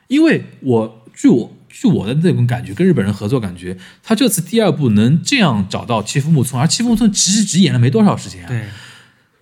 [0.06, 8.66] 因为我据我据我的那种感觉，跟日本人合作感觉，他这次第二部能这样找到欺负木村，而欺负木村其实只演了没多少时间啊，对，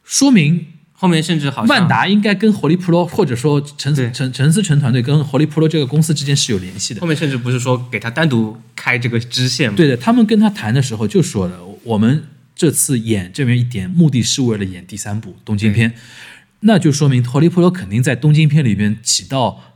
[0.03, 4.11] 说明后面甚至好像万达应该跟活力 Pro 或者说陈对。
[4.12, 7.03] 陈陈思诚团队跟活力 Pro 这个公司之间是有联系的。
[7.03, 7.07] 后。
[7.07, 12.24] 面甚至不是说给他单独开这个支线嘛，对的，他们跟他谈的时候就说了，我们
[12.57, 15.92] 这次演这边一点目的是为了演第三部东京片，
[16.61, 19.69] 那就说明活力 Pro 肯定在东京片里边起到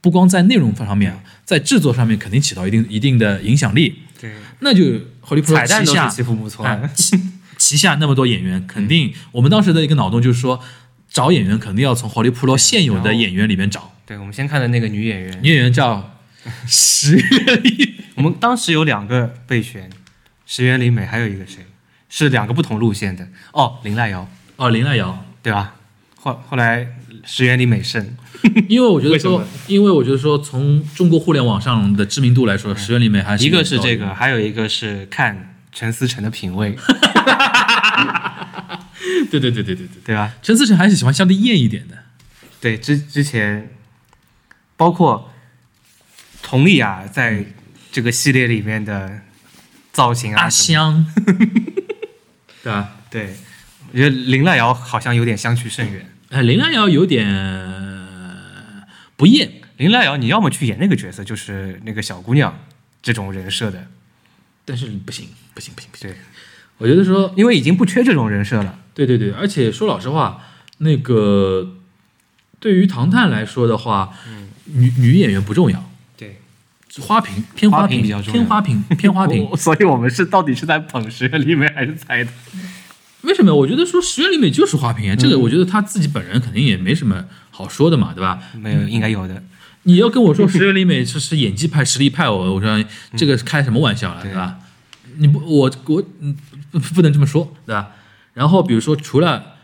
[0.00, 4.02] 不光在内容方面啊，在制作上面肯定起到一定一定的影响力。
[4.20, 6.08] 对，那就活力 Pro 彩蛋旗下
[6.94, 7.20] 旗
[7.56, 10.60] 旗下那么多演员，肯定我们当时的一个脑洞就是说，
[11.10, 13.92] 找演员肯定要从活力 Pro 现有的演员里面找。
[14.06, 16.18] 对，我们先看的那个女演员，女演员叫
[16.66, 19.90] 石原里，我们当时有两个备选，
[20.46, 21.66] 石原里美，还有一个谁，
[22.08, 23.28] 是两个不同路线的。
[23.52, 25.24] 哦，林濑遥，哦，林濑遥。
[25.42, 25.74] 对吧？
[26.16, 26.86] 后后来
[27.24, 28.16] 石原里美胜，
[28.68, 36.76] 因为我觉得说为，因为我觉得说，从中国互联网上的知名度来说，石原里美还是一个是这个，还有一个是看陈思诚的品味，
[39.30, 40.32] 对对对对对对，对吧？
[40.42, 41.96] 陈思诚还是喜欢相对艳一点的。
[42.60, 43.70] 对，之之前
[44.76, 45.32] 包括
[46.42, 47.44] 佟丽娅在
[47.92, 49.20] 这个系列里面的
[49.92, 51.06] 造型啊，阿什么香，
[52.62, 52.96] 对吧？
[53.10, 53.34] 对，
[53.92, 56.06] 我觉得林濑遥好像有点相去甚远。
[56.30, 57.26] 哎，林濑遥有点
[59.16, 62.56] 不厌，林濑遥，你要么去演那个角色，就是那个小姑娘
[63.02, 63.88] 这种人设的，
[64.64, 66.14] 但是不行，不行，不行，不行。
[66.78, 68.78] 我觉得说，因为已经不缺这种人设了。
[68.94, 70.42] 对对对，而且说老实话，
[70.78, 71.76] 那个
[72.60, 74.16] 对于唐探来说的话，
[74.66, 76.40] 女女演员不重要，对，
[77.00, 79.44] 花瓶偏花花瓶瓶比较重要偏花瓶偏花瓶。
[79.50, 82.30] 我所以我们是到底是在捧石原里美还是猜的？
[83.22, 83.54] 为什么？
[83.54, 88.38] 我觉得说石原里美就是花瓶啊，这个我觉得她自己本人肯定也没什么好说的嘛，对吧？
[88.54, 89.42] 没有，应该有的。
[89.84, 92.84] 你要跟我说 石原里美是是演技派、实力派，我我说
[93.16, 94.58] 这个开什么玩笑了，对吧？
[95.18, 96.36] 你不，我我嗯
[96.70, 97.90] 不不能这么说，对吧？
[98.34, 99.54] 然后比如说除了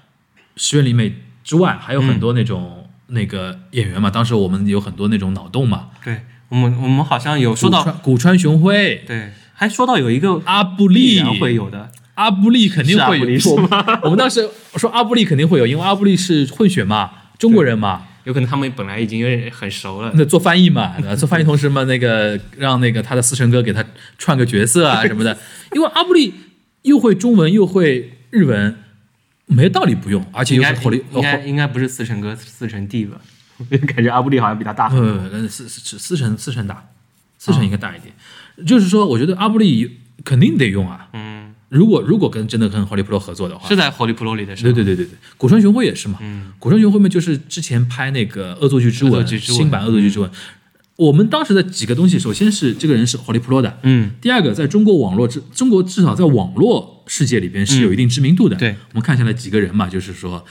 [0.57, 13.24] 石原里美之外，还有很多那种、那个演员嘛，当时我们有很多那种脑洞嘛，对，我们我们好像有说到，古川雄辉、对，还说到有一个阿布利必然会有的，阿布利肯定会有。
[13.52, 13.70] 我们
[14.04, 14.46] 我们当时
[14.76, 20.10] 说阿布利肯定会有，因为阿布利是混血嘛，中国人嘛，有可能他们本来已经有点很熟了。
[20.14, 21.14] 那做翻译嘛，对吧？
[21.14, 23.84] 做翻译同时嘛，那个让那个他的思成哥给他
[24.18, 25.38] 串个角色啊 什么的，
[25.72, 26.34] 因为阿布利
[26.82, 28.76] 又会中文又会日文，
[29.46, 33.16] 没道理不用，而且又是火力，应该应该不是四成哥，四成弟吧？
[33.94, 34.88] 感觉阿布利好像比他大。
[34.88, 36.84] 呃，四四四成四成大，
[37.38, 38.12] 四成应该大一点。
[38.66, 41.08] 就是说，我觉得阿布利肯定得用啊。
[41.70, 44.72] 嗯，如果如果跟真的跟 Holy Pro 合作的话，是在 Holy Pro 里的是吧？
[44.72, 46.18] 对对对对对，古川雄辉也是嘛。
[46.22, 50.30] 嗯，古川雄辉嘛，就是之前拍那个《恶作剧之吻新版《恶作剧之吻》，
[50.96, 58.56] 我们当时的几个东西，首先是这个人是 Holy Pro 的，嗯，第二个，在中国网络之中国至少在网络世界里边是有一定知名度的。
[58.56, 60.44] 对我们看下来几个人嘛，就是说，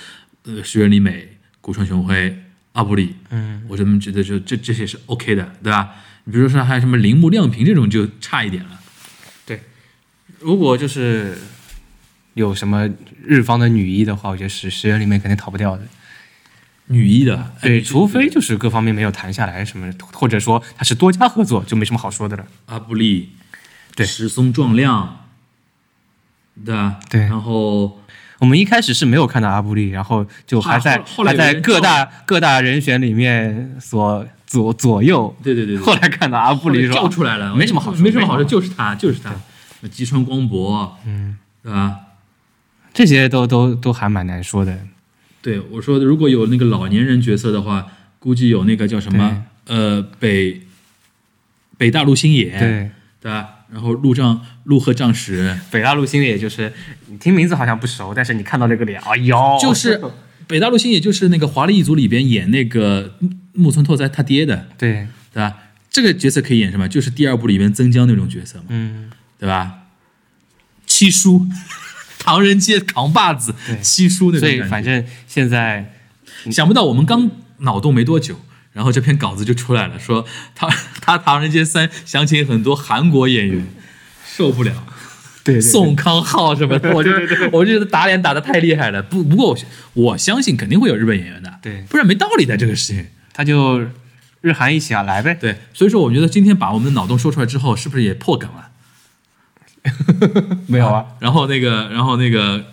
[0.44, 2.38] 呃，石原里美、古川雄辉、
[2.74, 5.90] 阿布里，嗯，我这么觉得就这这些是 OK 的，对吧？
[6.26, 8.82] 你比如说还有什么铃木亮平这种就差一点了。
[10.40, 11.38] 如果就是
[12.34, 12.90] 有什么
[13.26, 15.84] 日方的女一的话，我觉得十十人里面肯定逃不掉的。
[16.88, 22.46] 女一的，哎对，除非就是各方面没有谈下来什么，或者说他是多家合作，就没什么好说的了。
[22.68, 23.30] 阿布利，
[23.96, 25.26] 对石松壮亮，
[26.64, 27.00] 对吧？
[27.10, 28.00] 对然后
[28.38, 35.36] 我们一开始是没有看到阿布利，然后就还在还在各大各大人选里面所左左右。
[35.42, 39.34] 对对对对后来看到阿布利说救出来了，没什么好说，没什么好说，说，就是他，就是他，
[39.88, 42.00] 吉川光博，嗯，对吧？
[42.94, 44.80] 这些都都都还蛮难说的。
[45.42, 47.88] 对我说，如果有那个老年人角色的话，
[48.20, 50.62] 估计有那个叫什么呃北
[51.78, 53.50] 北大陆星野，对，对吧？
[53.72, 56.72] 然后陆丈陆贺丈史，北大陆星野就是
[57.08, 60.02] 你听名字好像不熟，但是你看到这个脸，哎呦，就是
[60.48, 63.16] 北大陆星野，就是那个华丽一族里边演那个
[63.54, 65.58] 木村拓哉他爹的，对，对吧？
[65.90, 66.88] 这个角色可以演什么？
[66.88, 69.10] 就是第二部里边曾江那种角色嘛，嗯，
[69.46, 69.82] 对吧？
[70.88, 71.46] 七叔，
[72.18, 74.66] 唐人街扛把子对，七叔那所种感觉。
[74.66, 75.94] 以反正现在
[76.52, 77.30] 想不到我们刚
[77.60, 78.40] 脑洞没多久，
[78.74, 80.26] 然后这篇稿子就出来了，说
[80.56, 80.68] 他
[81.00, 83.68] 他《唐人街三》想请很多韩国演员，
[84.26, 84.74] 受不了。
[85.44, 87.12] 对宋康昊什么的，我就
[87.52, 89.04] 我就觉得打脸打的太厉害了。
[89.04, 89.58] 不不过我
[89.94, 93.06] 我相信肯定会有日本演员的，对不然没道理的这个事情。
[93.32, 93.86] 他就
[94.42, 95.38] 日韩一起啊，来呗。
[95.40, 98.70] 对，所以说我觉得今天把我们的脑洞说出来之后，是不是也破梗了？
[100.68, 102.64] 没有啊，然后那个，然后那个，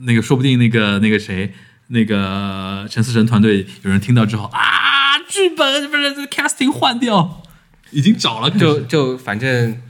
[0.00, 1.52] 那个，说不定那个那个谁，
[1.88, 7.42] 那个陈思诚团队有人听到之后啊，剧本不是这个 casting 换掉，
[7.90, 9.80] 已经找了，就就反正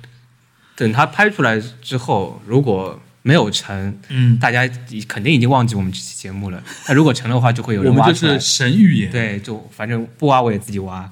[0.76, 4.66] 等他拍出来之后，如果没有成，嗯，大家
[5.06, 6.62] 肯定已经忘记我们这期节目了。
[6.88, 8.38] 那如果成的话，就会有我们就人挖出来。
[8.38, 11.06] 是神预言，对，就反正不挖我也自己挖。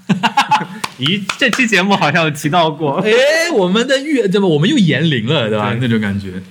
[0.99, 2.97] 咦，这期节目好像有提到过。
[3.07, 3.13] 哎，
[3.55, 4.47] 我们的预对吧？
[4.47, 5.71] 我们又言灵了，对吧？
[5.71, 6.43] 对那种感觉。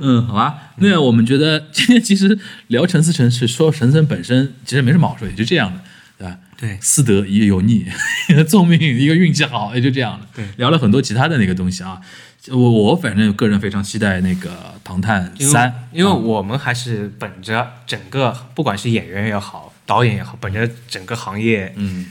[0.00, 0.72] 嗯，好吧。
[0.78, 5.80] 那我们觉得今天其实聊陈思诚是说陈思诚本身其实没什么好说，也就这样的，
[6.18, 6.36] 对吧？
[6.56, 7.86] 对私德一个油腻，
[8.28, 10.26] 一 个聪明，一个运气好，也就这样了。
[10.34, 12.00] 对聊了很多其他的那个东西啊。
[12.48, 14.50] 我我反正个人非常期待那个
[14.84, 22.04] 《唐探三》，因为啊我们还是本着整个，不管是演员也好，导演也好，本着整个行业嗯，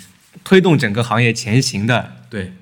[0.43, 2.53] 推动整个行业前行的，对，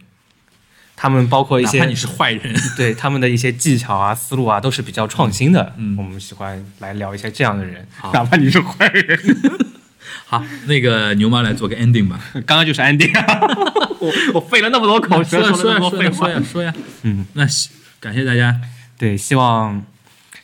[0.95, 5.73] 他们包括一些哪怕你是坏人， 对他们的一些技巧啊、思路啊，都是比较创新的。
[5.77, 9.19] 嗯我们喜欢来聊一些这样的人，好哪怕你是坏人。
[10.25, 12.19] 好，那个牛妈来做个 ending 吧。
[12.45, 13.11] 刚刚就是安迪，
[13.99, 16.63] 我我费了那么多口舌，说呀说了那么多废话说呀说呀说。
[16.63, 16.73] 呀，
[17.03, 17.69] 嗯，那希
[17.99, 18.61] 感谢大家。
[18.97, 19.83] 对，希望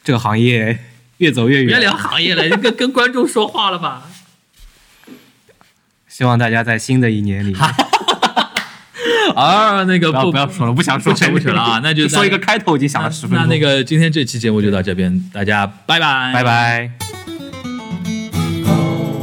[0.03, 0.77] 这个行业
[1.17, 1.67] 越走越远。
[1.67, 4.09] 别聊行业了，跟跟观众说话了吧。
[6.17, 7.61] 希望大家在新的一年里面，
[9.35, 13.47] 啊，那个不要不要说了，不想说不扯不扯了啊，那就说一个开头已经想了十分钟。
[13.47, 16.43] 那那个今天这期节目就到这边，大家拜拜，拜。
[16.43, 16.91] 拜。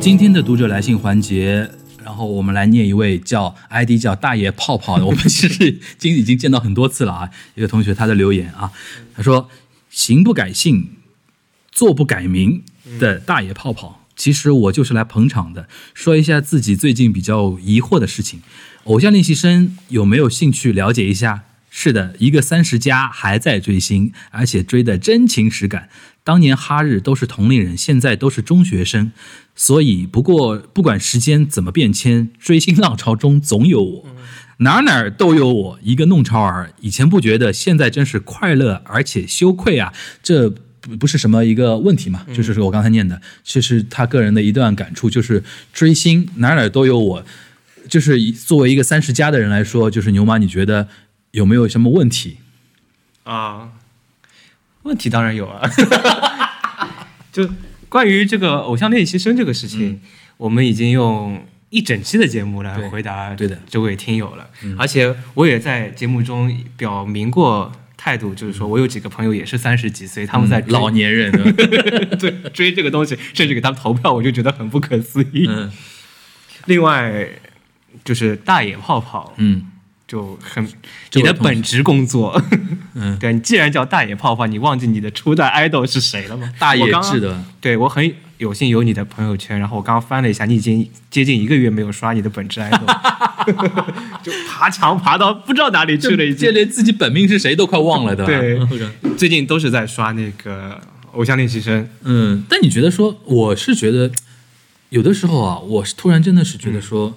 [0.01, 1.69] 今天的读者来信环节，
[2.05, 7.29] 然后我们来念一位叫 ID 叫大爷泡泡的，我们其实今已经见到很多次了啊。
[7.57, 8.71] 一个同学他的留言啊，
[9.17, 9.51] 他说
[9.91, 10.93] ：“行不改姓，
[11.73, 12.63] 坐不改名
[13.01, 18.41] 的大爷泡泡。”其实我就是来捧场的，说一下自己最近比较疑惑的事情。
[18.85, 21.45] 偶像练习生有没有兴趣了解一下？
[21.71, 25.89] 是的，一个三十加还在追星，而且追的真情实感。
[26.23, 29.11] 当年哈日都是同龄人，现在都是中学生，
[29.57, 34.07] 所以不过不管时间怎么变迁，追星浪潮中总有我，
[34.59, 36.73] 哪哪都有我，一个弄潮儿。
[36.81, 39.93] 以前不觉得，现在真是快乐而且羞愧啊！
[40.23, 40.55] 这
[40.85, 47.25] 不不是什么一个问题嘛，就是说我刚才念的，其实他个人的一段感触，就是追星哪哪都有我。
[47.89, 50.89] 就是作为一个三十加的人来说，就是牛马，你觉得
[51.33, 52.39] 有没有什么问题？
[53.25, 53.71] 啊，
[54.85, 55.69] 问题当然有啊，
[57.33, 57.49] 就
[57.89, 60.01] 关于这个偶像练习生这个事情，
[60.37, 63.59] 我们已经用一整期的节目来回答对的。
[63.69, 67.71] 这位听友了，而且我也在节目中表明过
[68.05, 71.33] 态度，就是说我有几个朋友也是三十几岁，他们在追老年人，
[72.21, 75.47] 对追这个东西，甚至给他们投票，我就觉得很不可思议。
[75.49, 75.73] 嗯。
[76.67, 77.27] 另外
[78.05, 79.71] 就是大野泡泡，嗯。
[80.07, 80.63] 就很
[81.15, 82.41] 你的本职工作，
[82.93, 86.53] 嗯， 对你既然叫大野泡泡，你忘记你的初代 idol 是谁了吗？
[86.59, 88.15] 大野智的，对我很
[88.45, 92.85] 有幸有你的朋友圈，然后我刚刚翻了一下，你已经接近一个月没有刷你的本职 idol，
[94.23, 96.41] 就爬墙爬到不知道哪里去了，已经。
[96.41, 98.69] 这连自己本命是谁都快忘了，对吧？
[98.71, 100.79] 对 最近都是在刷那个
[101.13, 104.11] 偶像练习生，嗯，但你觉得说，我是觉得
[104.91, 107.17] 有的时候啊，我是突然真的是觉得说、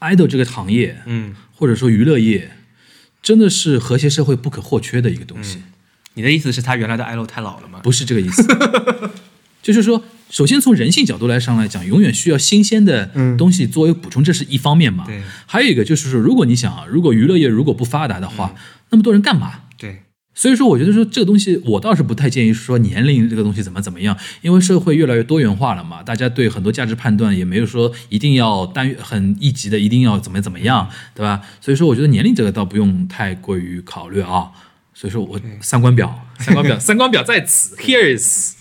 [0.00, 2.50] idol 这个行业，嗯，或者说娱乐业，
[3.22, 5.62] 真的是和谐社会不可或缺的一个东西，
[6.14, 7.78] 你的意思是他原来的 idol 太老了吗？
[7.84, 8.44] 不是这个意思。
[9.62, 15.04] 就是说，首先从人性角度来上来讲，永远需要新鲜的东西作为补充，这是一方面嘛。
[15.06, 18.54] 对还有一个就是说，如果你想啊，如果娱乐业如果不发达的话，
[18.90, 19.60] 那么多人干嘛？
[19.78, 20.02] 对，
[20.34, 31.42] 所以说，我觉得说这个东西，我倒是不太建议说年龄这个东西怎么怎么样，因为社会越来越多元化了嘛，大家对很多价值判断也没有说一定要单很一级的，一定要怎么怎么样，对吧？
[31.60, 34.50] 所以说，我觉得年龄这个倒不用太过于考虑啊。
[34.92, 38.54] 所以说我三观表，三观表， 三观表在此，here is，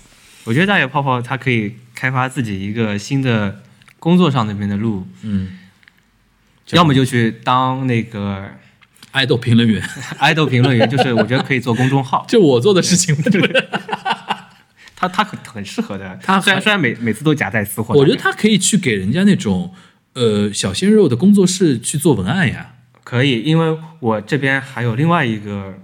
[0.46, 3.62] 我觉得大野泡泡他可以开发自己一个新的
[4.00, 5.58] 工作上那边的路，嗯，
[6.72, 8.46] 要么就去当那个
[9.12, 9.82] 爱豆评论员，
[10.20, 13.16] idol 评论员，就是我觉得可以做公众号， 就我做的事情？
[14.96, 16.18] 他他很很适合的。
[16.24, 19.74] 他虽然虽然每每次都夹带私货，我觉得他可以去给人家那种
[20.14, 25.78] 呃小鲜肉的工作室去做文案呀，可以，因为我这边还有另外一个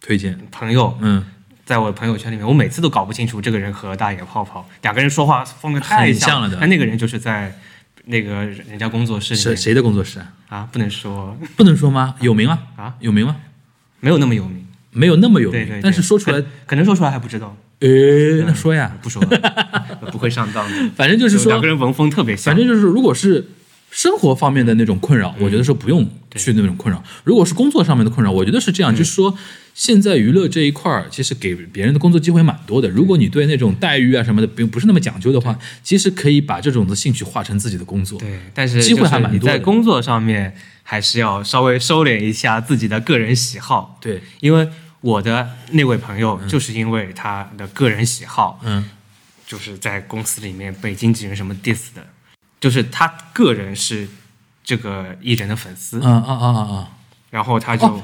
[0.00, 1.24] 推荐，朋友，嗯，
[1.70, 7.56] 在我的朋友圈里面，我每次都搞不清楚这个人和大野泡泡两个人说话风格太很像了的但那个人就是在
[8.06, 10.26] 那个人家工作室里面谁谁的工作室啊？
[10.48, 12.16] 啊，不能说 不能说吗？
[12.20, 12.58] 有名吗？
[12.74, 13.36] 啊， 有名吗？
[14.00, 19.22] 没有那么有名，没有那么有名，对对对但是说出来，可可能说出来还不知道，诶，那说呀，不说，
[20.10, 20.90] 不会上当的。
[20.98, 23.46] 反正就是说两个，人文风特别像，反正就是，如果是
[23.92, 27.00] 生活方面的那种困扰，我觉得说不用去那种困扰。
[27.22, 29.36] 如果是工作上面的困扰，我觉得是这样，就是说，
[29.74, 32.88] 现在娱乐这一块儿，其实给别人的工作机会蛮多的。
[32.88, 38.18] 如果你对那种待遇啊什么的不不是那么讲究的话，其实可以把这种的兴趣化成自己的工作。
[38.18, 44.68] 对，但是机会还蛮多在工作上面还是要稍微收敛一下自己的个人喜好，对，因为
[45.00, 48.90] 我的那位朋友就是因为他的个人喜好，嗯，
[49.46, 52.06] 就是在公司里面被经纪人什么 diss 的，
[52.60, 54.06] 就是他个人是
[54.62, 56.86] 这个艺人的粉丝，嗯嗯嗯嗯嗯！
[57.30, 58.02] 然后他就、哦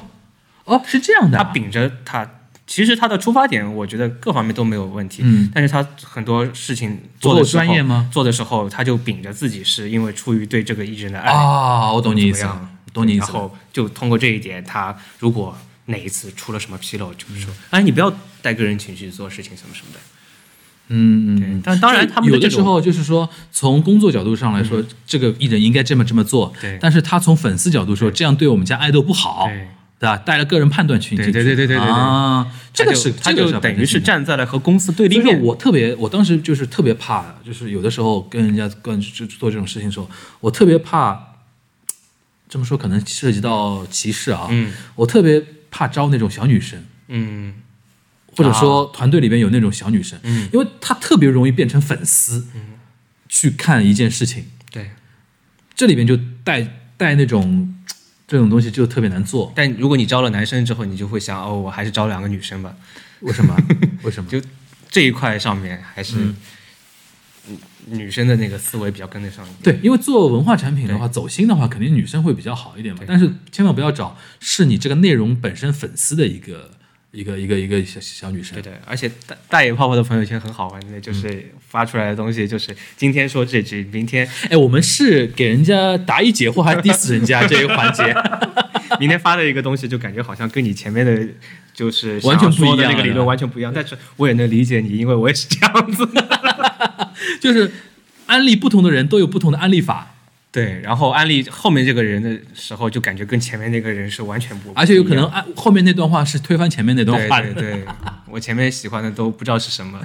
[0.66, 2.30] 哦，是这样的啊，他秉着他。
[2.68, 5.22] 其实他的出发点，我觉得各方面都没有问题。
[5.24, 12.44] 嗯但是他很多事情做的时候专业吗做的时候，他就秉着自己是因为出于对这个艺人的爱，啊，我懂你意思
[12.92, 13.32] 懂你意思了。
[13.34, 18.12] 然后就通过这一点，他如果哪一次出了什么纰漏，就是说，哎，你不要
[18.42, 20.00] 带个人情绪做事情什么什么的。
[20.88, 26.52] 嗯嗯，但当然他们有的时候就是说，从工作角度上来说，这个艺人应该这么这么做。
[26.60, 29.68] 对但是他从粉丝角度说，这样对我们家爱豆不好，对
[29.98, 30.16] 对吧？
[30.18, 31.32] 带了个人判断去进去。
[31.32, 34.22] 对对对对对对对啊，这个是他这个就等于是站。
[34.24, 35.40] 在了和公司对立面。
[35.40, 41.34] 我特别，我当时就是特别怕，就是有的时候跟人家跟就做这种事情的时候，我特别怕，
[42.48, 47.54] 这么说可能涉及到歧视啊，嗯我特别怕招那种小女生，嗯
[48.36, 52.60] 或者说团队里边有那种小女生，嗯，因为她特别容易变成粉丝，嗯
[53.28, 54.90] 去看一件事情，对。
[55.74, 56.66] 这里边就带
[56.96, 57.74] 带那种
[58.26, 62.74] 这种东西就特别难做，但如果你招了男生之后，你就会想，哦，我还是招两个女生吧。
[63.20, 63.56] 为什么？
[64.02, 64.28] 为什么？
[64.28, 64.40] 就
[64.90, 66.34] 这一块上面还是
[67.86, 69.76] 女生的那个思维比较跟得上一点。
[69.76, 73.02] 对，因为做文化产品的话，走心的话，肯定女生会比较好一点嘛。
[73.06, 76.72] 但是千万不要找是你这个内容本身粉丝的一个
[77.12, 78.72] 一个一个一个小小女生对。
[78.72, 88.14] 对，而且大大野泡泡的朋友圈很好玩的，嗯就是发出来的东西，就是今天说这句，明天哎，我们是给人家答疑解惑，还是 diss 人家这一个环节？
[89.00, 91.28] 明天发的一个东西，就感觉好像跟你前面的，
[91.74, 93.72] 就是完全不一样那个理论完全不一样。
[93.74, 97.12] 但是我也能理解你，因为我也是这样子的。
[97.40, 97.70] 就是
[98.26, 100.15] 安利不同的人都有不同的安利法，
[100.56, 107.52] 对，然后安利后面这个人的时候，就感觉跟前面那个人是完全不，而且有可能安后面那段话是推翻前面那段话的。
[107.52, 107.84] 对对对，
[108.30, 110.00] 我前面喜欢的都不知道是什么。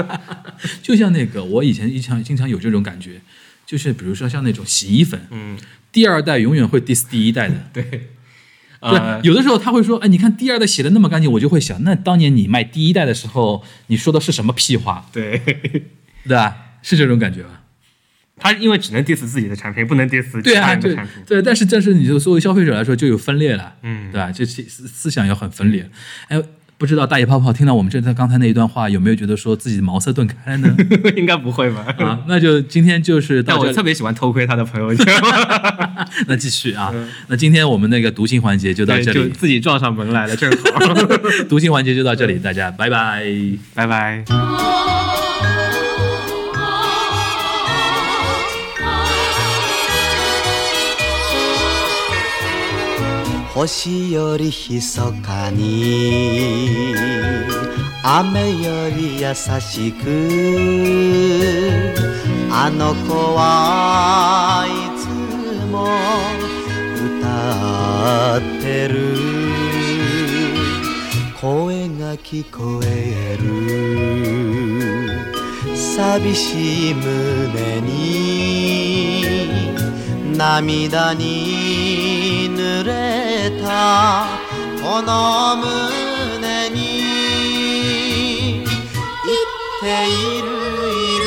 [0.82, 3.20] 就像那个我以前经常经常有这种感觉，
[3.66, 5.58] 就是比如说像那种洗衣粉，嗯，
[5.92, 7.54] 第二代永远会 diss 第一代的。
[7.70, 8.08] 对，对
[8.80, 15.38] 呃，，有的时候他会说，哎，你看第二代洗的那么干净，我就会想，那当年你卖第一代的时候，你说的是什么屁话，对，
[16.26, 16.56] 对吧？
[16.80, 17.63] 是这种感觉吧？
[18.38, 21.14] 他因为只能 diss 自己的产品，不能 diss 其他人的产品。
[21.26, 24.30] 对，但是但是你就作为消费者来说就有分裂了，嗯对吧？
[24.32, 25.88] 就思思想要很分裂。
[26.28, 26.42] 哎，
[26.76, 30.76] 不知道大爷泡泡听到我们这刚才那一段话，有没有觉得说自己茅塞顿开了呢？
[31.16, 31.86] 应该不会吧？
[31.98, 35.06] 啊，那就今天就是到但我特别喜欢偷窥他的朋友圈，
[36.26, 36.92] 那继续啊，
[37.28, 40.94] 那今天我们那个读心环节就到，这里，就自己撞上门来了，正好。
[41.48, 43.24] 读心环节就到这里，大家拜拜。
[43.74, 45.03] 拜拜。
[53.54, 56.92] 星より密かに
[58.02, 60.02] 雨より優しく
[62.50, 65.06] あの子はいつ
[65.70, 65.86] も
[67.20, 69.14] 歌ってる。
[71.40, 73.44] 声が聞こえる。
[75.76, 79.73] 寂しい胸に
[80.36, 84.26] 涙に濡れた
[84.82, 86.76] この胸に
[89.24, 89.46] 言っ
[89.80, 90.46] ている
[90.90, 91.24] いる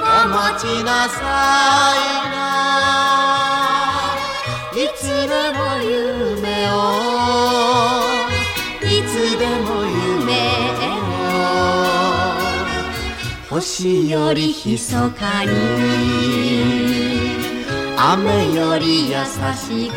[0.00, 1.20] お待ちなさ
[1.96, 2.40] いな。
[4.74, 6.72] いつでも夢を
[8.80, 10.30] いつでも夢
[13.50, 16.81] を星より密かに。
[18.04, 19.16] 雨より優
[19.54, 19.92] しく。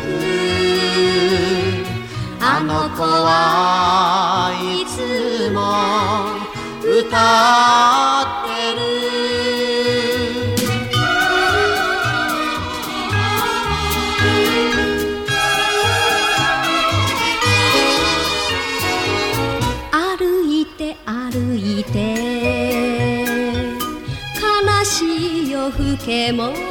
[2.40, 5.58] あの子はいつも
[6.88, 7.18] 歌
[8.22, 8.86] ってる。
[19.90, 21.96] 歩いて歩いて。
[24.40, 24.94] 悲し
[25.48, 26.65] い夜更けも。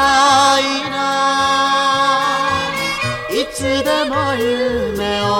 [0.00, 0.96] ないな。
[3.28, 5.30] いつでも夢を。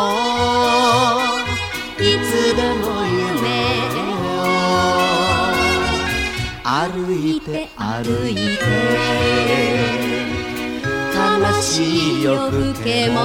[1.99, 3.45] いつでも夢
[4.39, 4.53] を。
[6.63, 6.69] 歩
[7.15, 8.61] いて歩いて。
[11.15, 11.19] 悲
[11.63, 11.73] し
[12.21, 12.35] い夜
[12.75, 13.17] 更けも。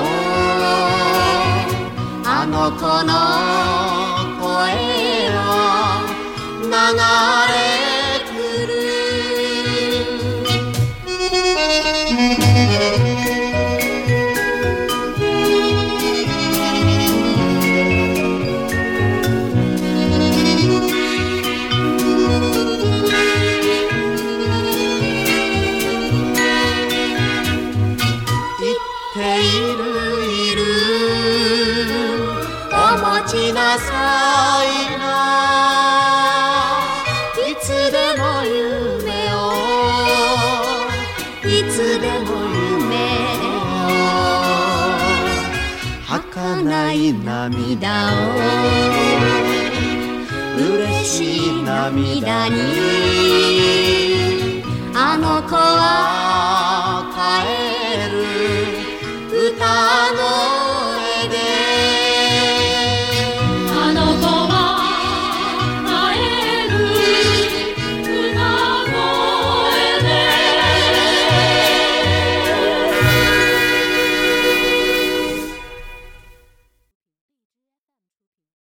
[2.27, 3.13] あの子の
[4.39, 4.43] 声
[5.29, 5.39] は
[6.63, 6.69] 流
[7.79, 7.84] れ
[51.91, 52.55] 涙に。
[54.95, 56.14] あの子は